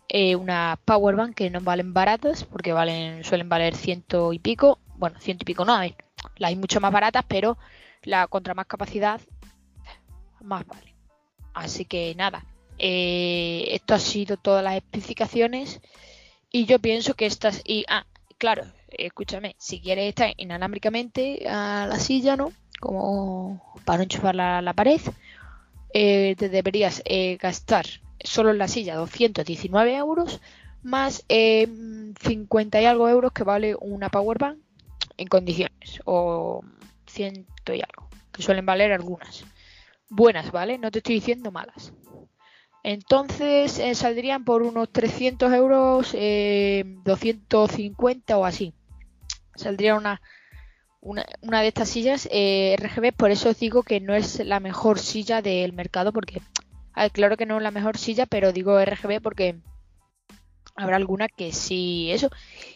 eh, 0.09 0.37
una 0.37 0.79
power 0.85 1.17
bank 1.17 1.35
que 1.35 1.51
no 1.51 1.61
valen 1.61 1.95
baratas 1.95 2.45
porque 2.45 2.73
valen 2.73 3.25
suelen 3.25 3.49
valer 3.49 3.75
ciento 3.75 4.33
y 4.33 4.39
pico 4.39 4.79
bueno 4.97 5.19
ciento 5.21 5.43
y 5.43 5.47
pico 5.47 5.65
no 5.65 5.79
ver 5.79 5.95
las 6.37 6.51
hay 6.51 6.57
mucho 6.57 6.81
más 6.81 6.93
baratas 6.93 7.25
pero 7.27 7.57
la 8.03 8.27
contra 8.27 8.53
más 8.55 8.67
capacidad 8.67 9.21
más 10.43 10.67
vale. 10.67 10.95
Así 11.55 11.85
que 11.85 12.15
nada 12.15 12.45
eh, 12.79 13.65
esto 13.69 13.95
ha 13.95 13.99
sido 13.99 14.37
todas 14.37 14.62
las 14.62 14.75
especificaciones 14.77 15.81
y 16.53 16.67
yo 16.67 16.79
pienso 16.79 17.15
que 17.15 17.27
estas 17.27 17.63
y 17.65 17.85
ah 17.89 18.07
claro 18.39 18.65
escúchame 18.91 19.57
si 19.59 19.81
quieres 19.81 20.09
estar 20.09 20.33
inalámbricamente 20.37 21.49
a 21.49 21.87
la 21.89 21.99
silla 21.99 22.37
no 22.37 22.53
como 22.81 23.75
para 23.85 24.03
enchufar 24.03 24.35
la, 24.35 24.61
la 24.61 24.75
pared 24.75 25.01
eh, 25.95 26.37
te 26.39 26.49
deberías 26.49 27.03
gastar 27.41 27.87
solo 28.21 28.51
en 28.51 28.59
la 28.59 28.69
silla 28.69 28.97
219 28.97 29.97
euros 29.97 30.41
más 30.83 31.25
50 31.29 32.79
eh, 32.79 32.83
y 32.83 32.87
algo 32.87 33.09
euros 33.09 33.33
que 33.33 33.45
vale 33.45 33.77
una 33.81 34.09
power 34.09 34.39
bank 34.39 34.59
en 35.17 35.29
condiciones 35.29 36.01
o 36.05 36.63
ciento 37.07 37.75
y 37.75 37.81
algo 37.81 38.09
que 38.33 38.43
suelen 38.43 38.65
valer 38.65 38.93
algunas. 38.93 39.45
Buenas 40.09 40.51
vale 40.51 40.79
no 40.79 40.91
te 40.91 40.99
estoy 40.99 41.17
diciendo 41.17 41.51
malas 41.51 41.93
entonces 42.83 43.79
eh, 43.79 43.95
saldrían 43.95 44.45
por 44.45 44.62
unos 44.62 44.91
300 44.91 45.53
euros 45.53 46.12
250 46.12 48.33
eh, 48.33 48.37
o 48.37 48.45
así 48.45 48.75
saldría 49.55 49.95
una 49.95 50.21
una, 51.01 51.25
una 51.41 51.62
de 51.62 51.69
estas 51.69 51.89
sillas 51.89 52.27
RGB 52.27 53.12
por 53.17 53.31
eso 53.31 53.51
os 53.51 53.59
digo 53.59 53.83
que 53.83 54.01
no 54.01 54.15
es 54.15 54.45
la 54.45 54.61
mejor 54.61 54.99
silla 54.99 55.43
del 55.43 55.73
mercado 55.73 56.12
porque 56.12 56.43
claro 57.12 57.37
que 57.37 57.47
no 57.47 57.57
es 57.57 57.62
la 57.62 57.71
mejor 57.71 57.99
silla, 57.99 58.27
pero 58.27 58.53
digo 58.53 58.79
RGB 58.79 59.21
porque 59.23 59.57
habrá 60.77 60.97
alguna 60.97 61.29
que 61.29 61.53
sí 61.53 62.11
eso. 62.11 62.31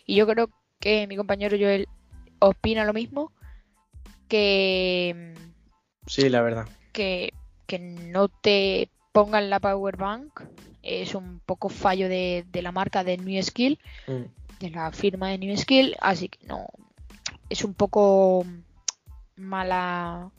Y 0.06 0.16
yo 0.16 0.26
creo 0.26 0.50
que 0.80 1.06
mi 1.06 1.16
compañero 1.16 1.56
Joel 1.58 1.88
opina 2.38 2.84
lo 2.84 2.92
mismo. 2.92 3.32
Que. 4.28 5.34
Sí, 6.06 6.28
la 6.28 6.42
verdad. 6.42 6.66
Que, 6.92 7.32
que 7.66 7.78
no 7.78 8.28
te 8.28 8.90
pongan 9.16 9.48
la 9.48 9.60
power 9.60 9.96
bank 9.96 10.42
es 10.82 11.14
un 11.14 11.40
poco 11.46 11.70
fallo 11.70 12.06
de, 12.06 12.44
la 12.52 12.70
marca 12.70 13.02
de 13.02 13.16
New 13.16 13.42
Skill, 13.42 13.78
mm. 14.06 14.60
de 14.60 14.70
la 14.70 14.92
firma 14.92 15.30
de 15.30 15.38
New 15.38 15.56
Skill, 15.56 15.96
así 16.00 16.28
que 16.28 16.38
no. 16.46 16.66
Es 17.48 17.64
un 17.64 17.72
poco 17.72 18.44
mala 19.36 20.30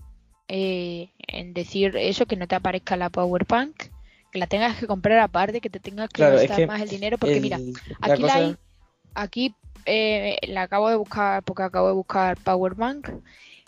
eh, 0.48 1.10
en 1.27 1.55
decir 1.55 1.98
eso, 1.98 2.27
que 2.27 2.36
no 2.36 2.48
te 2.48 2.53
aparezca 2.53 2.96
la 2.96 3.10
Power 3.10 3.46
Bank, 3.46 3.75
que 4.31 4.38
la 4.38 4.46
tengas 4.46 4.77
que 4.77 4.86
comprar 4.86 5.17
aparte, 5.17 5.60
que 5.60 5.72
te 5.72 5.79
tengas 5.79 6.10
que 6.10 6.22
gastar 6.22 6.67
más 6.67 6.81
el 6.81 6.89
dinero, 6.89 7.17
porque 7.17 7.41
mira, 7.41 7.60
aquí, 8.00 8.25
hay, 8.29 8.57
aquí 9.15 9.55
eh, 9.86 10.38
la 10.50 10.62
acabo 10.63 10.89
de 10.89 10.98
buscar 10.98 11.41
porque 11.41 11.63
acabo 11.63 11.88
de 11.88 11.93
buscar 11.93 12.38
Powerbank 12.38 13.10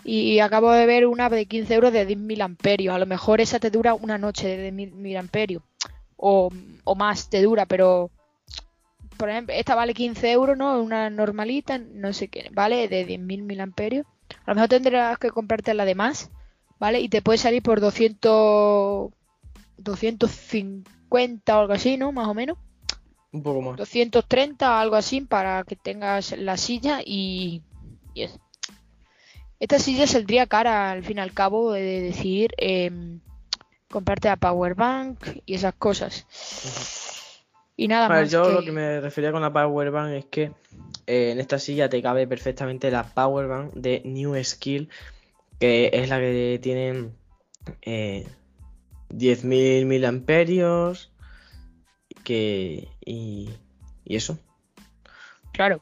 y 0.04 0.40
acabo 0.40 0.72
de 0.72 0.86
ver 0.86 1.06
una 1.06 1.30
de 1.30 1.46
15 1.46 1.74
euros 1.74 1.94
de 1.94 2.08
10.000 2.08 2.42
amperios. 2.42 2.96
A 2.96 3.00
lo 3.00 3.06
mejor 3.06 3.42
esa 3.42 3.60
te 3.60 3.70
dura 3.70 3.94
una 3.94 4.18
noche 4.18 4.48
de 4.48 4.72
10.000 4.72 5.18
amperios 5.18 5.64
o, 6.18 6.50
o 6.84 6.96
más 6.96 7.30
te 7.30 7.42
dura, 7.42 7.66
pero 7.66 8.12
por 9.20 9.30
ejemplo, 9.30 9.54
esta 9.54 9.76
vale 9.76 9.94
15 9.94 10.32
euros, 10.32 10.58
¿no? 10.58 10.82
Una 10.82 11.10
normalita, 11.10 11.78
no 11.78 12.14
sé 12.14 12.30
qué, 12.30 12.50
¿vale? 12.54 12.88
De 12.88 13.06
10.000 13.06 13.44
mil 13.44 13.60
amperios. 13.60 14.06
A 14.46 14.52
lo 14.52 14.56
mejor 14.56 14.70
tendrás 14.70 15.18
que 15.18 15.30
comprarte 15.30 15.74
la 15.74 15.84
de 15.84 15.94
más, 15.94 16.32
¿vale? 16.80 17.02
Y 17.02 17.10
te 17.10 17.22
puede 17.22 17.38
salir 17.38 17.62
por 17.62 17.82
200, 17.82 19.12
250 19.78 21.58
o 21.58 21.60
algo 21.60 21.74
así, 21.74 21.98
¿no? 21.98 22.14
Más 22.14 22.30
o 22.30 22.34
menos. 22.34 22.58
Un 23.34 23.44
poco 23.44 23.62
más. 23.62 23.76
230, 23.78 24.80
algo 24.80 24.96
así, 24.96 25.20
para 25.20 25.66
que 25.66 25.76
tengas 25.76 26.32
la 26.38 26.56
silla 26.56 27.02
y, 27.06 27.62
y 28.14 28.24
eso. 28.24 28.40
Esta 29.60 29.78
silla 29.80 30.08
saldría 30.08 30.48
cara 30.48 30.92
al 30.92 31.04
fin 31.04 31.18
y 31.18 31.22
al 31.22 31.34
cabo 31.34 31.72
de 31.74 32.02
decir 32.02 32.52
em, 32.58 33.20
comprarte 33.90 34.30
la 34.30 34.38
power 34.38 34.76
bank 34.76 35.20
y 35.46 35.54
esas 35.56 35.74
cosas. 35.76 36.26
Y 37.76 37.88
nada 37.88 38.06
A 38.08 38.10
ver, 38.10 38.24
más. 38.24 38.32
yo 38.32 38.44
que- 38.46 38.52
lo 38.54 38.64
que 38.64 38.72
me 38.72 39.00
refería 39.02 39.32
con 39.32 39.42
la 39.42 39.54
Power 39.54 39.90
Bank 39.92 40.12
es 40.12 40.26
que 40.26 40.52
eh, 41.08 41.32
en 41.32 41.40
esta 41.40 41.58
silla 41.60 41.90
te 41.90 42.02
cabe 42.02 42.28
perfectamente 42.28 42.92
la 42.92 43.04
Power 43.04 43.48
Bank 43.48 43.74
de 43.74 44.02
New 44.04 44.36
Skill, 44.44 44.90
que 45.60 45.90
es 45.94 46.10
la 46.10 46.20
que 46.20 46.60
tiene 46.62 47.12
eh, 47.82 48.28
10.000 49.10 49.86
miliamperios 49.86 51.12
que, 52.26 52.90
y, 53.06 53.50
y 54.04 54.16
eso. 54.18 54.38
Claro. 55.54 55.82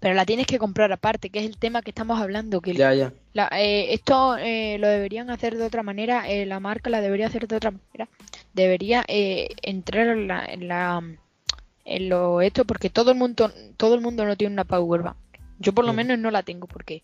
Pero 0.00 0.14
la 0.14 0.24
tienes 0.24 0.46
que 0.46 0.58
comprar 0.58 0.92
aparte, 0.92 1.30
que 1.30 1.40
es 1.40 1.46
el 1.46 1.56
tema 1.58 1.82
que 1.82 1.90
estamos 1.90 2.20
hablando. 2.20 2.60
Que 2.60 2.72
Ya, 2.74 2.94
ya. 2.94 3.12
la- 3.32 3.48
eh, 3.52 3.92
esto 3.94 4.36
eh, 4.38 4.76
lo 4.78 4.86
deberían 4.88 5.28
hacer 5.30 5.56
de 5.56 5.64
otra 5.64 5.82
manera, 5.82 6.28
eh, 6.28 6.46
la 6.46 6.60
marca 6.60 6.88
la 6.90 7.00
debería 7.00 7.26
hacer 7.26 7.48
de 7.48 7.56
otra 7.56 7.72
manera. 7.72 8.08
Debería 8.54 9.04
eh, 9.08 9.48
entrar 9.62 10.08
en 10.08 10.28
la, 10.28 10.44
en 10.46 10.68
la 10.68 11.02
en 11.84 12.08
lo 12.10 12.42
esto 12.42 12.64
porque 12.66 12.90
todo 12.90 13.10
el 13.12 13.16
mundo 13.16 13.50
todo 13.76 13.94
el 13.94 14.00
mundo 14.02 14.24
no 14.26 14.36
tiene 14.36 14.52
una 14.52 14.64
power 14.64 15.02
bank. 15.02 15.16
Yo 15.58 15.72
por 15.72 15.84
lo 15.84 15.92
Mm. 15.92 15.96
menos 15.96 16.18
no 16.18 16.30
la 16.30 16.42
tengo 16.42 16.66
porque 16.66 17.02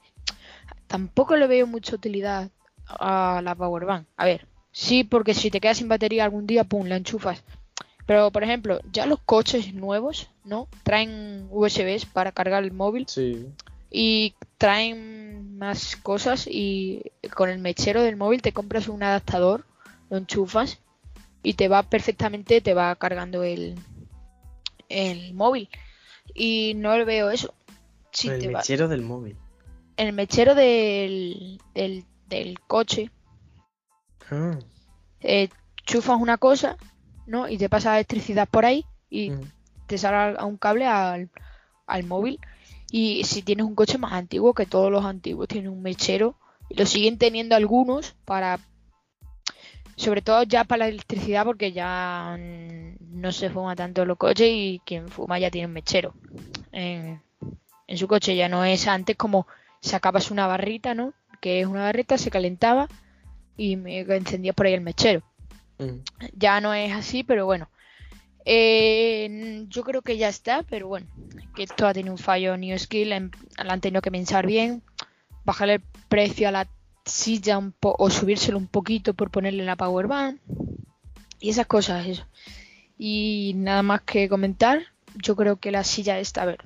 tampoco 0.87 1.37
le 1.37 1.47
veo 1.47 1.67
mucha 1.67 1.97
utilidad 1.97 2.51
a 2.87 3.41
la 3.43 3.55
power 3.55 3.85
bank. 3.87 4.07
A 4.17 4.25
ver, 4.25 4.47
sí, 4.73 5.03
porque 5.05 5.35
si 5.35 5.51
te 5.51 5.61
quedas 5.61 5.79
sin 5.79 5.89
batería 5.89 6.25
algún 6.25 6.47
día, 6.47 6.65
pum, 6.65 6.87
la 6.87 6.97
enchufas. 6.97 7.43
Pero 8.07 8.31
por 8.31 8.43
ejemplo, 8.45 8.81
ya 8.93 9.07
los 9.07 9.19
coches 9.21 9.73
nuevos, 9.75 10.29
¿no? 10.45 10.69
Traen 10.83 11.47
USBs 11.51 12.05
para 12.07 12.33
cargar 12.33 12.63
el 12.65 12.73
móvil 12.73 13.07
Sí. 13.09 13.47
y 13.91 14.35
traen 14.59 15.57
más 15.59 15.97
cosas 15.97 16.47
y 16.47 17.03
con 17.35 17.49
el 17.49 17.59
mechero 17.61 18.03
del 18.03 18.17
móvil 18.17 18.43
te 18.43 18.53
compras 18.53 18.89
un 18.89 19.03
adaptador, 19.03 19.65
lo 20.11 20.19
enchufas 20.19 20.81
y 21.43 21.55
te 21.55 21.69
va 21.69 21.83
perfectamente, 21.83 22.61
te 22.61 22.75
va 22.75 22.95
cargando 22.97 23.43
el, 23.43 23.75
el 24.89 25.33
móvil. 25.35 25.69
Y 26.35 26.73
no 26.77 26.97
le 26.97 27.05
veo 27.05 27.31
eso. 27.31 27.55
Si 28.13 28.29
el 28.29 28.41
te 28.41 28.49
va- 28.51 28.59
mechero 28.59 28.89
del 28.89 29.03
móvil. 29.03 29.37
el 29.97 30.13
mechero 30.13 30.55
del, 30.55 31.61
del, 31.75 32.05
del 32.29 32.61
coche, 32.61 33.11
Ah, 34.31 34.59
eh, 35.21 35.49
chufas 35.85 36.19
una 36.21 36.39
cosa, 36.39 36.77
¿no? 37.27 37.49
Y 37.49 37.59
te 37.59 37.69
pasa 37.69 37.95
electricidad 37.97 38.49
por 38.49 38.65
ahí 38.65 38.85
y 39.11 39.31
te 39.87 39.99
sale 39.99 40.39
a- 40.39 40.45
un 40.45 40.57
cable 40.57 40.87
al, 40.87 41.31
al 41.87 42.05
móvil. 42.05 42.39
Y 42.91 43.25
si 43.25 43.43
tienes 43.43 43.67
un 43.67 43.75
coche 43.75 43.99
más 43.99 44.13
antiguo, 44.13 44.55
que 44.55 44.67
todos 44.67 44.91
los 44.91 45.05
antiguos 45.05 45.49
tienen 45.49 45.71
un 45.71 45.83
mechero, 45.83 46.37
y 46.69 46.75
lo 46.77 46.87
siguen 46.87 47.19
teniendo 47.19 47.57
algunos 47.57 48.15
para, 48.25 48.59
sobre 49.97 50.23
todo 50.23 50.43
ya 50.45 50.65
para 50.65 50.85
la 50.85 50.89
electricidad, 50.89 51.45
porque 51.45 51.73
ya 51.73 52.37
no 52.39 53.33
se 53.33 53.51
fuma 53.51 53.77
tanto 53.77 54.05
los 54.05 54.17
coches 54.19 54.49
y 54.51 54.81
quien 54.85 55.09
fuma 55.09 55.39
ya 55.39 55.51
tiene 55.51 55.67
un 55.67 55.73
mechero. 55.73 56.15
En, 56.73 57.21
en 57.87 57.99
su 57.99 58.09
coche 58.09 58.37
ya 58.37 58.49
no 58.49 58.65
es 58.65 58.87
antes 58.89 59.17
como 59.17 59.47
sacabas 59.81 60.31
una 60.31 60.47
barrita, 60.47 60.95
¿no? 60.95 61.13
Que 61.41 61.61
es 61.61 61.67
una 61.67 61.83
barrita, 61.85 62.17
se 62.19 62.31
calentaba 62.31 62.89
y 63.57 63.77
me 63.77 64.01
encendías 64.01 64.55
por 64.55 64.67
ahí 64.67 64.75
el 64.75 64.81
mechero 64.81 65.23
Mm. 65.79 66.01
ya 66.37 66.61
no 66.61 66.73
es 66.75 66.93
así, 66.93 67.25
pero 67.25 67.47
bueno. 67.47 67.69
Eh, 68.47 69.65
yo 69.69 69.83
creo 69.85 70.03
que 70.03 70.19
ya 70.19 70.29
está, 70.29 70.63
pero 70.63 70.87
bueno, 70.89 71.07
que 71.55 71.63
esto 71.63 71.87
ha 71.87 71.95
tenido 71.95 72.13
un 72.13 72.19
fallo 72.19 72.57
New 72.57 72.79
Skill, 72.79 73.13
en- 73.13 73.31
la 73.57 73.73
han 73.73 73.81
tenido 73.81 74.03
que 74.03 74.11
pensar 74.11 74.47
bien, 74.47 74.83
bajarle 75.45 75.75
el 75.75 75.83
precio 76.09 76.49
a 76.49 76.53
la 76.53 76.69
silla 77.07 77.59
un 77.59 77.73
po 77.73 77.95
o 77.99 78.11
subírselo 78.11 78.59
un 78.59 78.67
poquito 78.67 79.15
por 79.15 79.31
ponerle 79.31 79.65
la 79.65 79.77
power 79.77 80.07
bank 80.07 80.39
y 81.41 81.51
esas 81.51 81.67
cosas, 81.67 82.07
eso. 82.07 82.27
Y 82.99 83.53
nada 83.57 83.83
más 83.83 84.03
que 84.03 84.29
comentar, 84.29 84.83
yo 85.15 85.37
creo 85.37 85.57
que 85.57 85.71
la 85.71 85.83
silla 85.85 86.19
esta, 86.19 86.43
a 86.43 86.47
ver, 86.47 86.59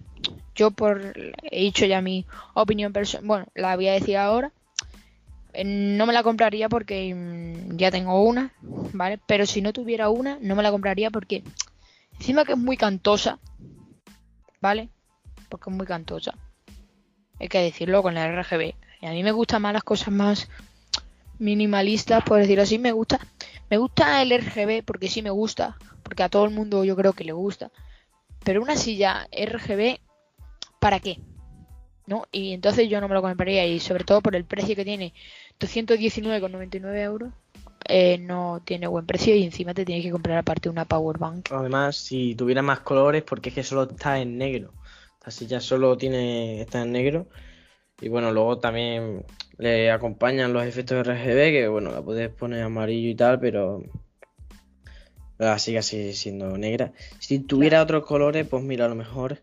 yo 0.55 0.71
por 0.73 1.15
he 1.43 1.61
dicho 1.61 1.87
ya 1.87 2.01
mi 2.01 2.27
opinión 2.55 2.93
personal, 2.93 3.27
bueno, 3.27 3.47
la 3.55 3.77
voy 3.77 3.89
a 3.89 3.93
decir 3.93 4.17
ahora. 4.17 4.53
Eh, 5.59 5.65
No 5.65 6.07
me 6.07 6.13
la 6.13 6.23
compraría 6.23 6.69
porque 6.69 7.13
mm, 7.15 7.77
ya 7.77 7.91
tengo 7.91 8.23
una, 8.23 8.53
¿vale? 8.93 9.19
Pero 9.27 9.45
si 9.45 9.61
no 9.61 9.73
tuviera 9.73 10.09
una, 10.09 10.39
no 10.41 10.55
me 10.55 10.63
la 10.63 10.71
compraría 10.71 11.11
porque 11.11 11.43
encima 12.19 12.45
que 12.45 12.53
es 12.53 12.59
muy 12.59 12.77
cantosa, 12.77 13.41
¿vale? 14.61 14.89
Porque 15.49 15.71
es 15.71 15.77
muy 15.77 15.87
cantosa. 15.87 16.35
Hay 17.41 17.49
que 17.49 17.61
decirlo 17.61 18.03
con 18.03 18.15
la 18.15 18.27
RGB. 18.27 18.75
Y 19.01 19.07
a 19.07 19.11
mí 19.11 19.23
me 19.25 19.33
gustan 19.33 19.63
más 19.63 19.73
las 19.73 19.83
cosas 19.83 20.13
más 20.15 20.49
minimalistas, 21.39 22.23
por 22.23 22.39
decirlo 22.39 22.63
así. 22.63 22.79
Me 22.79 22.93
gusta, 22.93 23.19
me 23.69 23.79
gusta 23.79 24.23
el 24.23 24.31
RGB 24.33 24.85
porque 24.85 25.09
sí 25.09 25.23
me 25.23 25.31
gusta, 25.31 25.77
porque 26.05 26.23
a 26.23 26.29
todo 26.29 26.45
el 26.45 26.53
mundo 26.53 26.85
yo 26.85 26.95
creo 26.95 27.15
que 27.15 27.25
le 27.25 27.33
gusta. 27.33 27.73
Pero 28.45 28.63
una 28.63 28.77
silla 28.77 29.29
RGB, 29.33 29.99
¿para 30.79 31.01
qué? 31.01 31.19
¿No? 32.09 32.27
Y 32.33 32.53
entonces 32.53 32.89
yo 32.89 33.01
no 33.01 33.09
me 33.09 33.15
lo 33.15 33.23
compraría 33.23 33.67
y 33.67 33.79
sobre 33.79 34.05
todo 34.05 34.21
por 34.21 34.35
el 34.35 34.45
precio 34.45 34.75
que 34.75 34.85
tiene, 34.85 35.13
219,99 35.61 37.03
euros, 37.03 37.33
eh, 37.87 38.19
no 38.19 38.61
tiene 38.65 38.87
buen 38.87 39.07
precio 39.07 39.35
y 39.35 39.45
encima 39.45 39.75
te 39.75 39.85
tienes 39.85 40.05
que 40.05 40.11
comprar 40.11 40.39
aparte 40.39 40.69
una 40.69 40.85
power 40.85 41.19
bank. 41.19 41.51
Además, 41.53 41.97
si 41.97 42.35
tuviera 42.35 42.63
más 42.63 42.81
colores, 42.81 43.23
porque 43.23 43.51
es 43.51 43.55
que 43.55 43.63
solo 43.63 43.85
está 43.85 44.19
en 44.19 44.39
negro. 44.39 44.73
Esta 45.15 45.31
silla 45.31 45.61
solo 45.61 45.97
tiene, 45.97 46.61
está 46.61 46.83
en 46.83 46.93
negro. 46.93 47.29
Y 48.01 48.09
bueno, 48.09 48.33
luego 48.33 48.59
también 48.59 49.25
le 49.59 49.91
acompañan 49.91 50.53
los 50.53 50.65
efectos 50.65 51.07
RGB, 51.07 51.51
que 51.51 51.69
bueno, 51.69 51.91
la 51.91 52.03
puedes 52.03 52.31
poner 52.31 52.63
amarillo 52.63 53.09
y 53.09 53.15
tal, 53.15 53.41
pero 53.41 53.83
la 55.39 55.59
sigue 55.59 55.79
así 55.79 56.13
siendo 56.15 56.57
negra. 56.57 56.93
Si 57.19 57.41
tuviera 57.41 57.83
otros 57.83 58.05
colores, 58.05 58.47
pues 58.47 58.63
mira, 58.63 58.87
a 58.87 58.89
lo 58.89 58.95
mejor. 58.95 59.43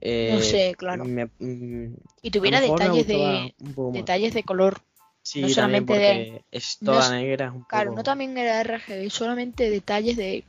Eh, 0.00 0.30
No 0.32 0.40
sé, 0.40 0.74
claro. 0.76 1.04
me- 1.04 1.26
mm, 1.38 1.94
Y 2.22 2.30
tuviera 2.30 2.60
detalles 2.60 3.06
de 3.06 3.54
detalles 3.92 4.34
de 4.34 4.42
color. 4.42 4.78
Sí, 5.22 5.42
no 5.42 5.48
solamente 5.50 5.98
de- 5.98 6.44
es 6.50 6.78
no 6.80 6.92
toda 6.92 7.04
es- 7.04 7.10
negra, 7.22 7.46
es 7.46 7.52
un 7.52 7.64
Claro, 7.64 7.90
poco- 7.90 7.96
no 7.98 8.02
también 8.02 8.36
era 8.38 8.60
RGB, 8.62 9.10
solamente 9.10 9.68
detalles 9.70 10.16
de, 10.16 10.42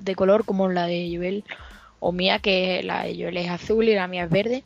de 0.00 0.14
color 0.14 0.44
como 0.44 0.68
la 0.68 0.86
de 0.86 1.10
Joel 1.16 1.44
o 1.98 2.12
mía, 2.12 2.38
que 2.38 2.82
la 2.82 3.04
de 3.04 3.14
Joel 3.14 3.36
es 3.38 3.48
azul 3.48 3.88
y 3.88 3.94
la 3.94 4.06
mía 4.08 4.24
es 4.24 4.30
verde. 4.30 4.64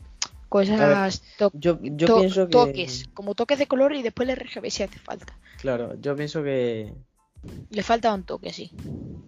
Cosas, 0.49 1.23
to- 1.39 1.51
Yo, 1.55 1.79
yo 1.83 2.07
to- 2.07 2.19
pienso 2.19 2.47
que. 2.47 2.53
toques, 2.53 3.09
como 3.15 3.35
toques 3.35 3.59
de 3.59 3.67
color 3.67 3.95
y 3.95 4.03
después 4.03 4.29
el 4.29 4.37
RGB 4.37 4.71
si 4.71 4.83
hace 4.83 4.99
falta. 4.99 5.37
Claro, 5.59 5.95
yo 6.01 6.17
pienso 6.17 6.43
que. 6.43 6.93
Le 7.71 7.83
falta 7.83 8.13
un 8.15 8.25
toque, 8.25 8.53
sí. 8.53 8.71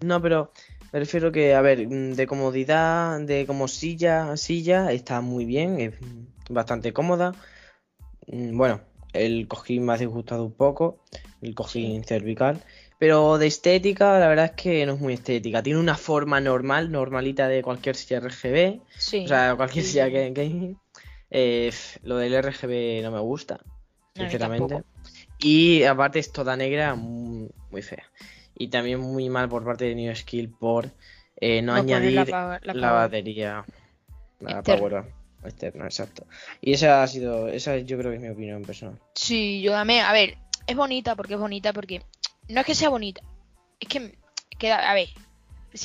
No, 0.00 0.20
pero 0.22 0.52
me 0.92 1.00
refiero 1.00 1.32
que, 1.32 1.54
a 1.54 1.60
ver, 1.60 1.86
mm, 1.86 2.12
de 2.14 2.26
comodidad, 2.26 3.20
de 3.20 3.46
como 3.46 3.68
silla 3.68 4.30
a 4.32 4.36
silla, 4.36 4.92
está 4.92 5.20
muy 5.20 5.44
bien, 5.44 5.80
es 5.80 5.94
bastante 6.48 6.92
cómoda. 6.92 7.34
Mm, 8.26 8.56
Bueno, 8.56 8.80
el 9.12 9.48
cojín 9.48 9.84
me 9.86 9.94
ha 9.94 9.96
disgustado 9.98 10.44
un 10.44 10.52
poco, 10.52 11.04
el 11.42 11.54
cojín 11.54 12.04
cervical. 12.04 12.62
Pero 12.98 13.38
de 13.38 13.46
estética, 13.46 14.18
la 14.18 14.26
verdad 14.28 14.46
es 14.46 14.52
que 14.52 14.84
no 14.84 14.94
es 14.94 15.00
muy 15.00 15.14
estética. 15.14 15.62
Tiene 15.62 15.78
una 15.78 15.96
forma 15.96 16.40
normal, 16.40 16.90
normalita 16.90 17.46
de 17.46 17.62
cualquier 17.62 17.94
silla 17.94 18.18
RGB. 18.18 18.80
Sí. 18.96 19.22
O 19.24 19.28
sea, 19.28 19.54
cualquier 19.56 19.84
silla 19.84 20.10
que, 20.10 20.32
que- 20.34 20.76
eh, 21.30 21.72
lo 22.02 22.16
del 22.16 22.34
RGB 22.34 23.02
no 23.02 23.12
me 23.12 23.20
gusta, 23.20 23.60
sinceramente. 24.14 24.82
Y 25.38 25.84
aparte 25.84 26.18
es 26.18 26.32
toda 26.32 26.56
negra, 26.56 26.94
muy, 26.94 27.50
muy 27.70 27.82
fea. 27.82 28.04
Y 28.56 28.68
también 28.68 29.00
muy 29.00 29.28
mal 29.28 29.48
por 29.48 29.64
parte 29.64 29.84
de 29.84 29.94
New 29.94 30.14
Skill 30.14 30.50
por 30.50 30.90
eh, 31.40 31.62
no, 31.62 31.74
añadir 31.74 32.12
la 32.12 32.24
la, 32.24 32.30
pa- 32.30 32.60
la 32.64 32.72
power. 32.72 32.92
batería, 32.92 33.64
la 34.40 34.62
power 34.62 35.04
externa, 35.44 35.84
exacto. 35.84 36.26
Y 36.60 36.72
esa 36.72 37.02
ha 37.02 37.06
sido, 37.06 37.48
esa 37.48 37.76
yo 37.78 37.96
creo 37.98 38.10
que 38.10 38.16
es 38.16 38.22
mi 38.22 38.28
opinión 38.30 38.62
personal. 38.62 38.98
Sí, 39.14 39.62
yo 39.62 39.72
también. 39.72 40.04
A 40.04 40.12
ver, 40.12 40.36
es 40.66 40.76
bonita 40.76 41.14
porque 41.14 41.34
es 41.34 41.40
bonita 41.40 41.72
porque 41.72 42.02
no 42.48 42.60
es 42.60 42.66
que 42.66 42.74
sea 42.74 42.88
bonita, 42.88 43.20
es 43.78 43.88
que 43.88 44.18
queda, 44.58 44.90
a 44.90 44.94
ver, 44.94 45.08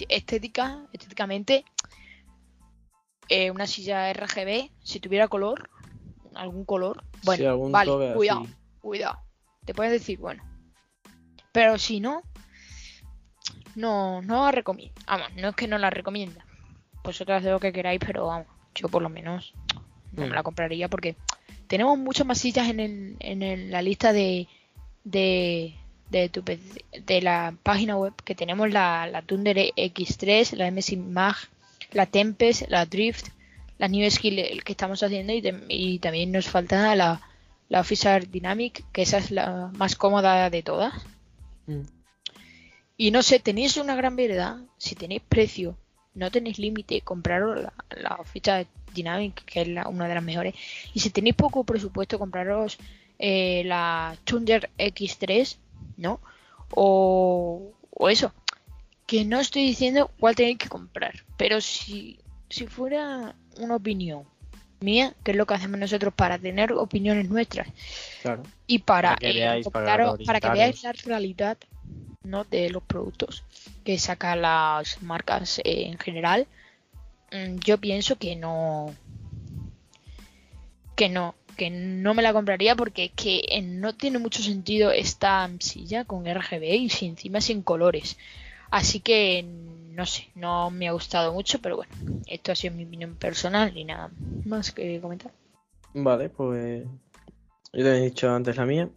estética, 0.09 0.87
estéticamente 0.93 1.63
eh, 3.29 3.51
una 3.51 3.67
silla 3.67 4.09
RGB, 4.09 4.69
si 4.83 4.99
tuviera 4.99 5.27
color, 5.27 5.69
algún 6.33 6.65
color, 6.65 7.03
bueno, 7.23 7.41
Sí, 7.43 7.45
algún 7.45 7.71
vale, 7.71 7.91
cuidado, 7.91 8.41
así. 8.41 8.55
cuidado. 8.81 9.19
Te 9.65 9.73
puedes 9.73 9.91
decir, 9.93 10.19
bueno. 10.19 10.43
Pero 11.51 11.77
si 11.77 11.99
no, 11.99 12.23
no, 13.75 14.21
no 14.21 14.45
la 14.45 14.51
recomiendo. 14.51 14.93
Vamos, 15.07 15.29
no 15.35 15.49
es 15.49 15.55
que 15.55 15.67
no 15.67 15.77
la 15.77 15.89
recomienda. 15.89 16.45
Vosotros 17.03 17.37
haced 17.37 17.51
lo 17.51 17.59
que 17.59 17.73
queráis, 17.73 17.99
pero 18.05 18.27
vamos, 18.27 18.47
yo 18.75 18.87
por 18.89 19.01
lo 19.01 19.09
menos 19.09 19.53
no 20.13 20.23
me 20.23 20.29
Mm. 20.29 20.33
la 20.33 20.43
compraría 20.43 20.87
porque 20.89 21.15
tenemos 21.67 21.97
muchas 21.97 22.25
más 22.25 22.37
sillas 22.37 22.69
en, 22.69 22.79
el, 22.79 23.15
en 23.19 23.41
el- 23.43 23.71
la 23.71 23.81
lista 23.81 24.13
de, 24.13 24.47
de, 25.03 25.73
de, 26.09 26.29
tu 26.29 26.41
de 26.43 27.21
la 27.21 27.55
página 27.63 27.97
web 27.97 28.13
que 28.23 28.35
tenemos 28.35 28.69
la, 28.71 29.07
la 29.07 29.21
Thunder 29.21 29.57
X3, 29.75 30.53
la 30.55 30.67
MSI 30.71 30.97
Mag, 30.97 31.35
la 31.91 32.05
Tempest, 32.05 32.63
la 32.69 32.85
Drift, 32.85 33.27
la 33.79 33.87
New 33.87 34.09
Skill 34.09 34.63
que 34.63 34.71
estamos 34.71 35.01
haciendo 35.03 35.33
y, 35.33 35.41
y 35.69 35.99
también 35.99 36.31
nos 36.31 36.47
falta 36.47 36.95
la, 36.95 37.21
la 37.73 37.79
Officer 37.79 38.29
Dynamic, 38.29 38.85
que 38.91 39.01
esa 39.01 39.17
es 39.17 39.31
la 39.31 39.71
más 39.75 39.95
cómoda 39.95 40.47
de 40.51 40.61
todas. 40.61 40.93
Mm. 41.65 41.81
Y 42.97 43.09
no 43.09 43.23
sé, 43.23 43.39
tenéis 43.39 43.77
una 43.77 43.95
gran 43.95 44.15
variedad, 44.15 44.57
si 44.77 44.93
tenéis 44.93 45.23
precio, 45.27 45.75
no 46.13 46.29
tenéis 46.29 46.59
límite, 46.59 47.01
compraros 47.01 47.59
la, 47.63 47.73
la 47.99 48.15
Officer 48.19 48.67
Dynamic, 48.93 49.43
que 49.45 49.61
es 49.63 49.67
la- 49.69 49.87
una 49.87 50.07
de 50.07 50.13
las 50.13 50.23
mejores. 50.23 50.53
Y 50.93 50.99
si 50.99 51.09
tenéis 51.09 51.35
poco 51.35 51.63
presupuesto, 51.63 52.19
compraros 52.19 52.77
eh, 53.17 53.63
la 53.65 54.15
Thunder 54.23 54.69
X3, 54.77 55.57
¿no? 55.97 56.19
O, 56.75 57.71
o 57.89 58.09
eso. 58.09 58.31
Que 59.07 59.25
no 59.25 59.39
estoy 59.39 59.63
diciendo 59.65 60.11
cuál 60.19 60.35
tenéis 60.35 60.59
que 60.59 60.69
comprar, 60.69 61.13
pero 61.37 61.59
si, 61.59 62.19
si 62.49 62.67
fuera 62.67 63.35
una 63.57 63.75
opinión 63.77 64.25
mía, 64.83 65.13
que 65.23 65.31
es 65.31 65.37
lo 65.37 65.45
que 65.47 65.53
hacemos 65.55 65.79
nosotros 65.79 66.13
para 66.13 66.37
tener 66.37 66.73
opiniones 66.73 67.29
nuestras 67.29 67.67
Claro. 68.21 68.43
y 68.67 68.79
para, 68.79 69.09
Para 69.09 69.19
que 69.19 69.29
eh, 69.29 69.33
veáis, 69.33 69.67
para 69.69 69.85
comentaros- 69.97 70.25
para 70.25 70.39
que 70.39 70.49
veáis 70.49 70.83
la 70.83 70.91
realidad 70.91 71.57
¿no? 72.23 72.43
de 72.43 72.69
los 72.69 72.83
productos 72.83 73.43
que 73.83 73.97
sacan 73.97 74.41
las 74.43 75.01
marcas 75.01 75.59
eh, 75.59 75.87
en 75.87 75.97
general, 75.97 76.47
mm, 77.31 77.57
yo 77.65 77.77
pienso 77.79 78.17
que 78.17 78.35
no 78.35 78.93
que 80.95 81.09
no 81.09 81.35
que 81.57 81.69
no 81.69 82.13
me 82.15 82.23
la 82.23 82.33
compraría 82.33 82.75
porque 82.75 83.05
es 83.05 83.11
que 83.15 83.43
eh, 83.47 83.61
no 83.61 83.93
tiene 83.93 84.17
mucho 84.17 84.41
sentido 84.41 84.91
esta 84.91 85.47
silla 85.59 86.03
con 86.03 86.25
RGB 86.27 86.63
y 86.75 86.89
si 86.89 87.05
encima 87.05 87.41
sin 87.41 87.61
colores. 87.61 88.17
Así 88.71 88.99
que 89.01 89.45
no 89.93 90.05
sé, 90.05 90.29
no 90.35 90.71
me 90.71 90.87
ha 90.87 90.91
gustado 90.91 91.33
mucho, 91.33 91.59
pero 91.61 91.77
bueno, 91.77 91.91
esto 92.27 92.51
ha 92.51 92.55
sido 92.55 92.75
mi 92.75 92.85
opinión 92.85 93.15
personal 93.15 93.75
y 93.77 93.85
nada 93.85 94.11
más 94.45 94.71
que 94.71 94.99
comentar. 94.99 95.31
Vale, 95.93 96.29
pues 96.29 96.85
yo 97.73 97.83
te 97.83 97.97
he 97.97 98.01
dicho 98.01 98.33
antes 98.33 98.57
la 98.57 98.65
mía. 98.65 98.89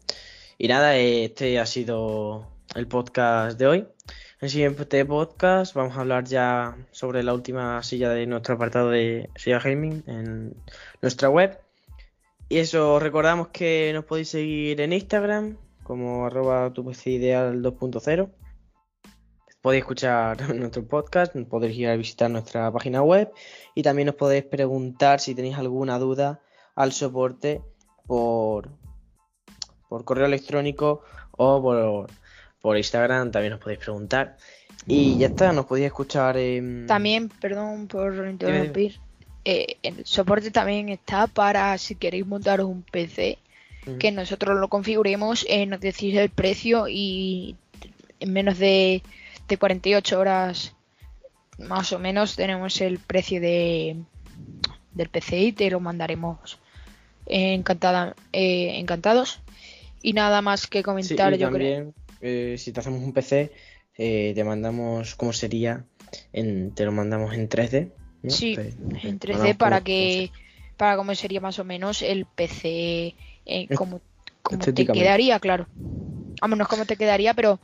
Y 0.58 0.68
nada, 0.68 0.96
este 0.96 1.58
ha 1.58 1.66
sido 1.66 2.46
el 2.74 2.86
podcast 2.86 3.58
de 3.58 3.66
hoy. 3.66 3.78
En 3.78 3.86
el 4.40 4.50
siguiente 4.50 5.04
podcast 5.04 5.74
vamos 5.74 5.96
a 5.96 6.00
hablar 6.00 6.24
ya 6.24 6.76
sobre 6.90 7.22
la 7.22 7.34
última 7.34 7.82
silla 7.82 8.10
de 8.10 8.26
nuestro 8.26 8.54
apartado 8.54 8.90
de 8.90 9.30
Silla 9.36 9.60
Gaming 9.60 10.02
en 10.06 10.54
nuestra 11.02 11.28
web. 11.28 11.58
Y 12.48 12.58
eso, 12.58 12.94
os 12.94 13.02
recordamos 13.02 13.48
que 13.48 13.90
nos 13.92 14.04
podéis 14.04 14.28
seguir 14.28 14.80
en 14.80 14.92
Instagram 14.92 15.56
como 15.82 16.26
arroba 16.26 16.72
tu 16.72 16.90
ideal 17.06 17.62
2.0. 17.62 18.30
Podéis 19.66 19.82
escuchar 19.82 20.48
nuestro 20.54 20.86
podcast, 20.86 21.34
podéis 21.50 21.76
ir 21.76 21.88
a 21.88 21.96
visitar 21.96 22.30
nuestra 22.30 22.70
página 22.70 23.02
web 23.02 23.32
y 23.74 23.82
también 23.82 24.08
os 24.08 24.14
podéis 24.14 24.44
preguntar 24.44 25.18
si 25.18 25.34
tenéis 25.34 25.56
alguna 25.56 25.98
duda 25.98 26.40
al 26.76 26.92
soporte 26.92 27.62
por, 28.06 28.70
por 29.88 30.04
correo 30.04 30.26
electrónico 30.26 31.02
o 31.32 31.60
por, 31.60 32.06
por 32.60 32.76
Instagram, 32.76 33.32
también 33.32 33.54
os 33.54 33.58
podéis 33.58 33.80
preguntar. 33.80 34.36
Y 34.86 35.18
ya 35.18 35.26
está, 35.26 35.52
nos 35.52 35.66
podéis 35.66 35.86
escuchar 35.86 36.36
en... 36.36 36.86
También, 36.86 37.28
perdón 37.28 37.88
por 37.88 38.24
interrumpir, 38.28 39.00
eh, 39.44 39.78
el 39.82 40.06
soporte 40.06 40.52
también 40.52 40.90
está 40.90 41.26
para 41.26 41.76
si 41.76 41.96
queréis 41.96 42.24
montaros 42.24 42.68
un 42.68 42.84
PC, 42.84 43.38
que 43.98 44.12
nosotros 44.12 44.60
lo 44.60 44.68
configuremos, 44.68 45.44
eh, 45.48 45.66
nos 45.66 45.80
decís 45.80 46.14
el 46.14 46.30
precio 46.30 46.86
y 46.86 47.56
en 48.20 48.32
menos 48.32 48.60
de, 48.60 49.02
de 49.48 49.56
48 49.58 50.18
horas 50.18 50.74
más 51.58 51.92
o 51.92 51.98
menos 51.98 52.36
tenemos 52.36 52.80
el 52.80 52.98
precio 52.98 53.40
de 53.40 53.96
del 54.92 55.08
PC 55.08 55.38
y 55.38 55.52
te 55.52 55.70
lo 55.70 55.78
mandaremos 55.80 56.58
eh, 57.26 57.52
encantada, 57.54 58.14
eh, 58.32 58.78
encantados. 58.78 59.40
Y 60.02 60.12
nada 60.12 60.40
más 60.42 60.66
que 60.66 60.78
Sí, 60.78 60.84
comentar, 60.84 61.34
y 61.34 61.38
yo 61.38 61.50
creo. 61.50 61.60
también, 61.84 61.94
eh, 62.20 62.56
si 62.58 62.72
te 62.72 62.80
hacemos 62.80 63.02
un 63.02 63.12
PC, 63.12 63.52
eh, 63.98 64.32
te 64.34 64.44
mandamos 64.44 65.14
cómo 65.16 65.32
sería, 65.32 65.84
en, 66.32 66.72
te 66.74 66.84
lo 66.84 66.92
mandamos 66.92 67.34
en 67.34 67.48
3D. 67.48 67.90
¿no? 68.22 68.30
Sí, 68.30 68.54
Te- 68.54 68.68
en 69.08 69.18
3D 69.18 69.32
mandamos 69.32 69.56
para 69.56 69.76
cómo- 69.76 69.84
que 69.84 70.30
para 70.76 70.96
cómo 70.96 71.14
sería 71.14 71.40
más 71.40 71.58
o 71.58 71.64
menos 71.64 72.02
el 72.02 72.24
PC 72.26 73.14
como, 73.74 74.00
como 74.42 74.64
te 74.64 74.86
quedaría, 74.86 75.38
claro. 75.40 75.66
Vamos, 76.40 76.58
no 76.58 76.64
es 76.64 76.68
como 76.68 76.84
te 76.86 76.96
quedaría, 76.96 77.34
pero 77.34 77.58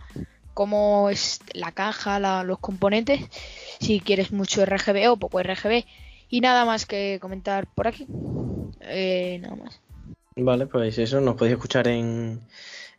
cómo 0.55 1.09
es 1.11 1.41
la 1.55 1.73
caja, 1.73 2.19
la- 2.21 2.45
los 2.45 2.59
componentes, 2.59 3.21
si 3.81 4.01
quieres 4.01 4.33
mucho 4.33 4.65
RGB 4.65 5.11
o 5.11 5.17
poco 5.17 5.41
RGB. 5.43 5.85
Y 6.29 6.41
nada 6.41 6.65
más 6.65 6.87
que 6.87 7.19
comentar 7.21 7.67
por 7.67 7.87
aquí. 7.89 8.07
Eh, 8.81 9.39
nada 9.43 9.57
más. 9.57 9.81
Vale, 10.35 10.67
pues 10.67 10.97
eso, 10.99 11.21
nos 11.21 11.35
podéis 11.37 11.57
escuchar 11.57 11.89
en, 11.89 12.41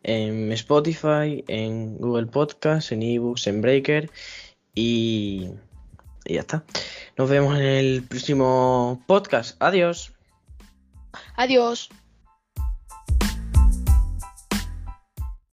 en 0.04 0.52
Spotify, 0.52 1.42
en 1.48 1.98
Google 1.98 2.26
Podcast, 2.26 2.92
en 2.92 3.02
eBooks, 3.02 3.48
en 3.48 3.60
Breaker 3.60 4.10
y, 4.72 5.48
y 6.24 6.34
ya 6.34 6.40
está. 6.40 6.62
Nos 7.16 7.28
vemos 7.28 7.56
en 7.58 7.64
el 7.64 8.02
próximo 8.04 9.02
podcast. 9.06 9.60
Adiós. 9.60 10.12
Adiós. 11.36 11.90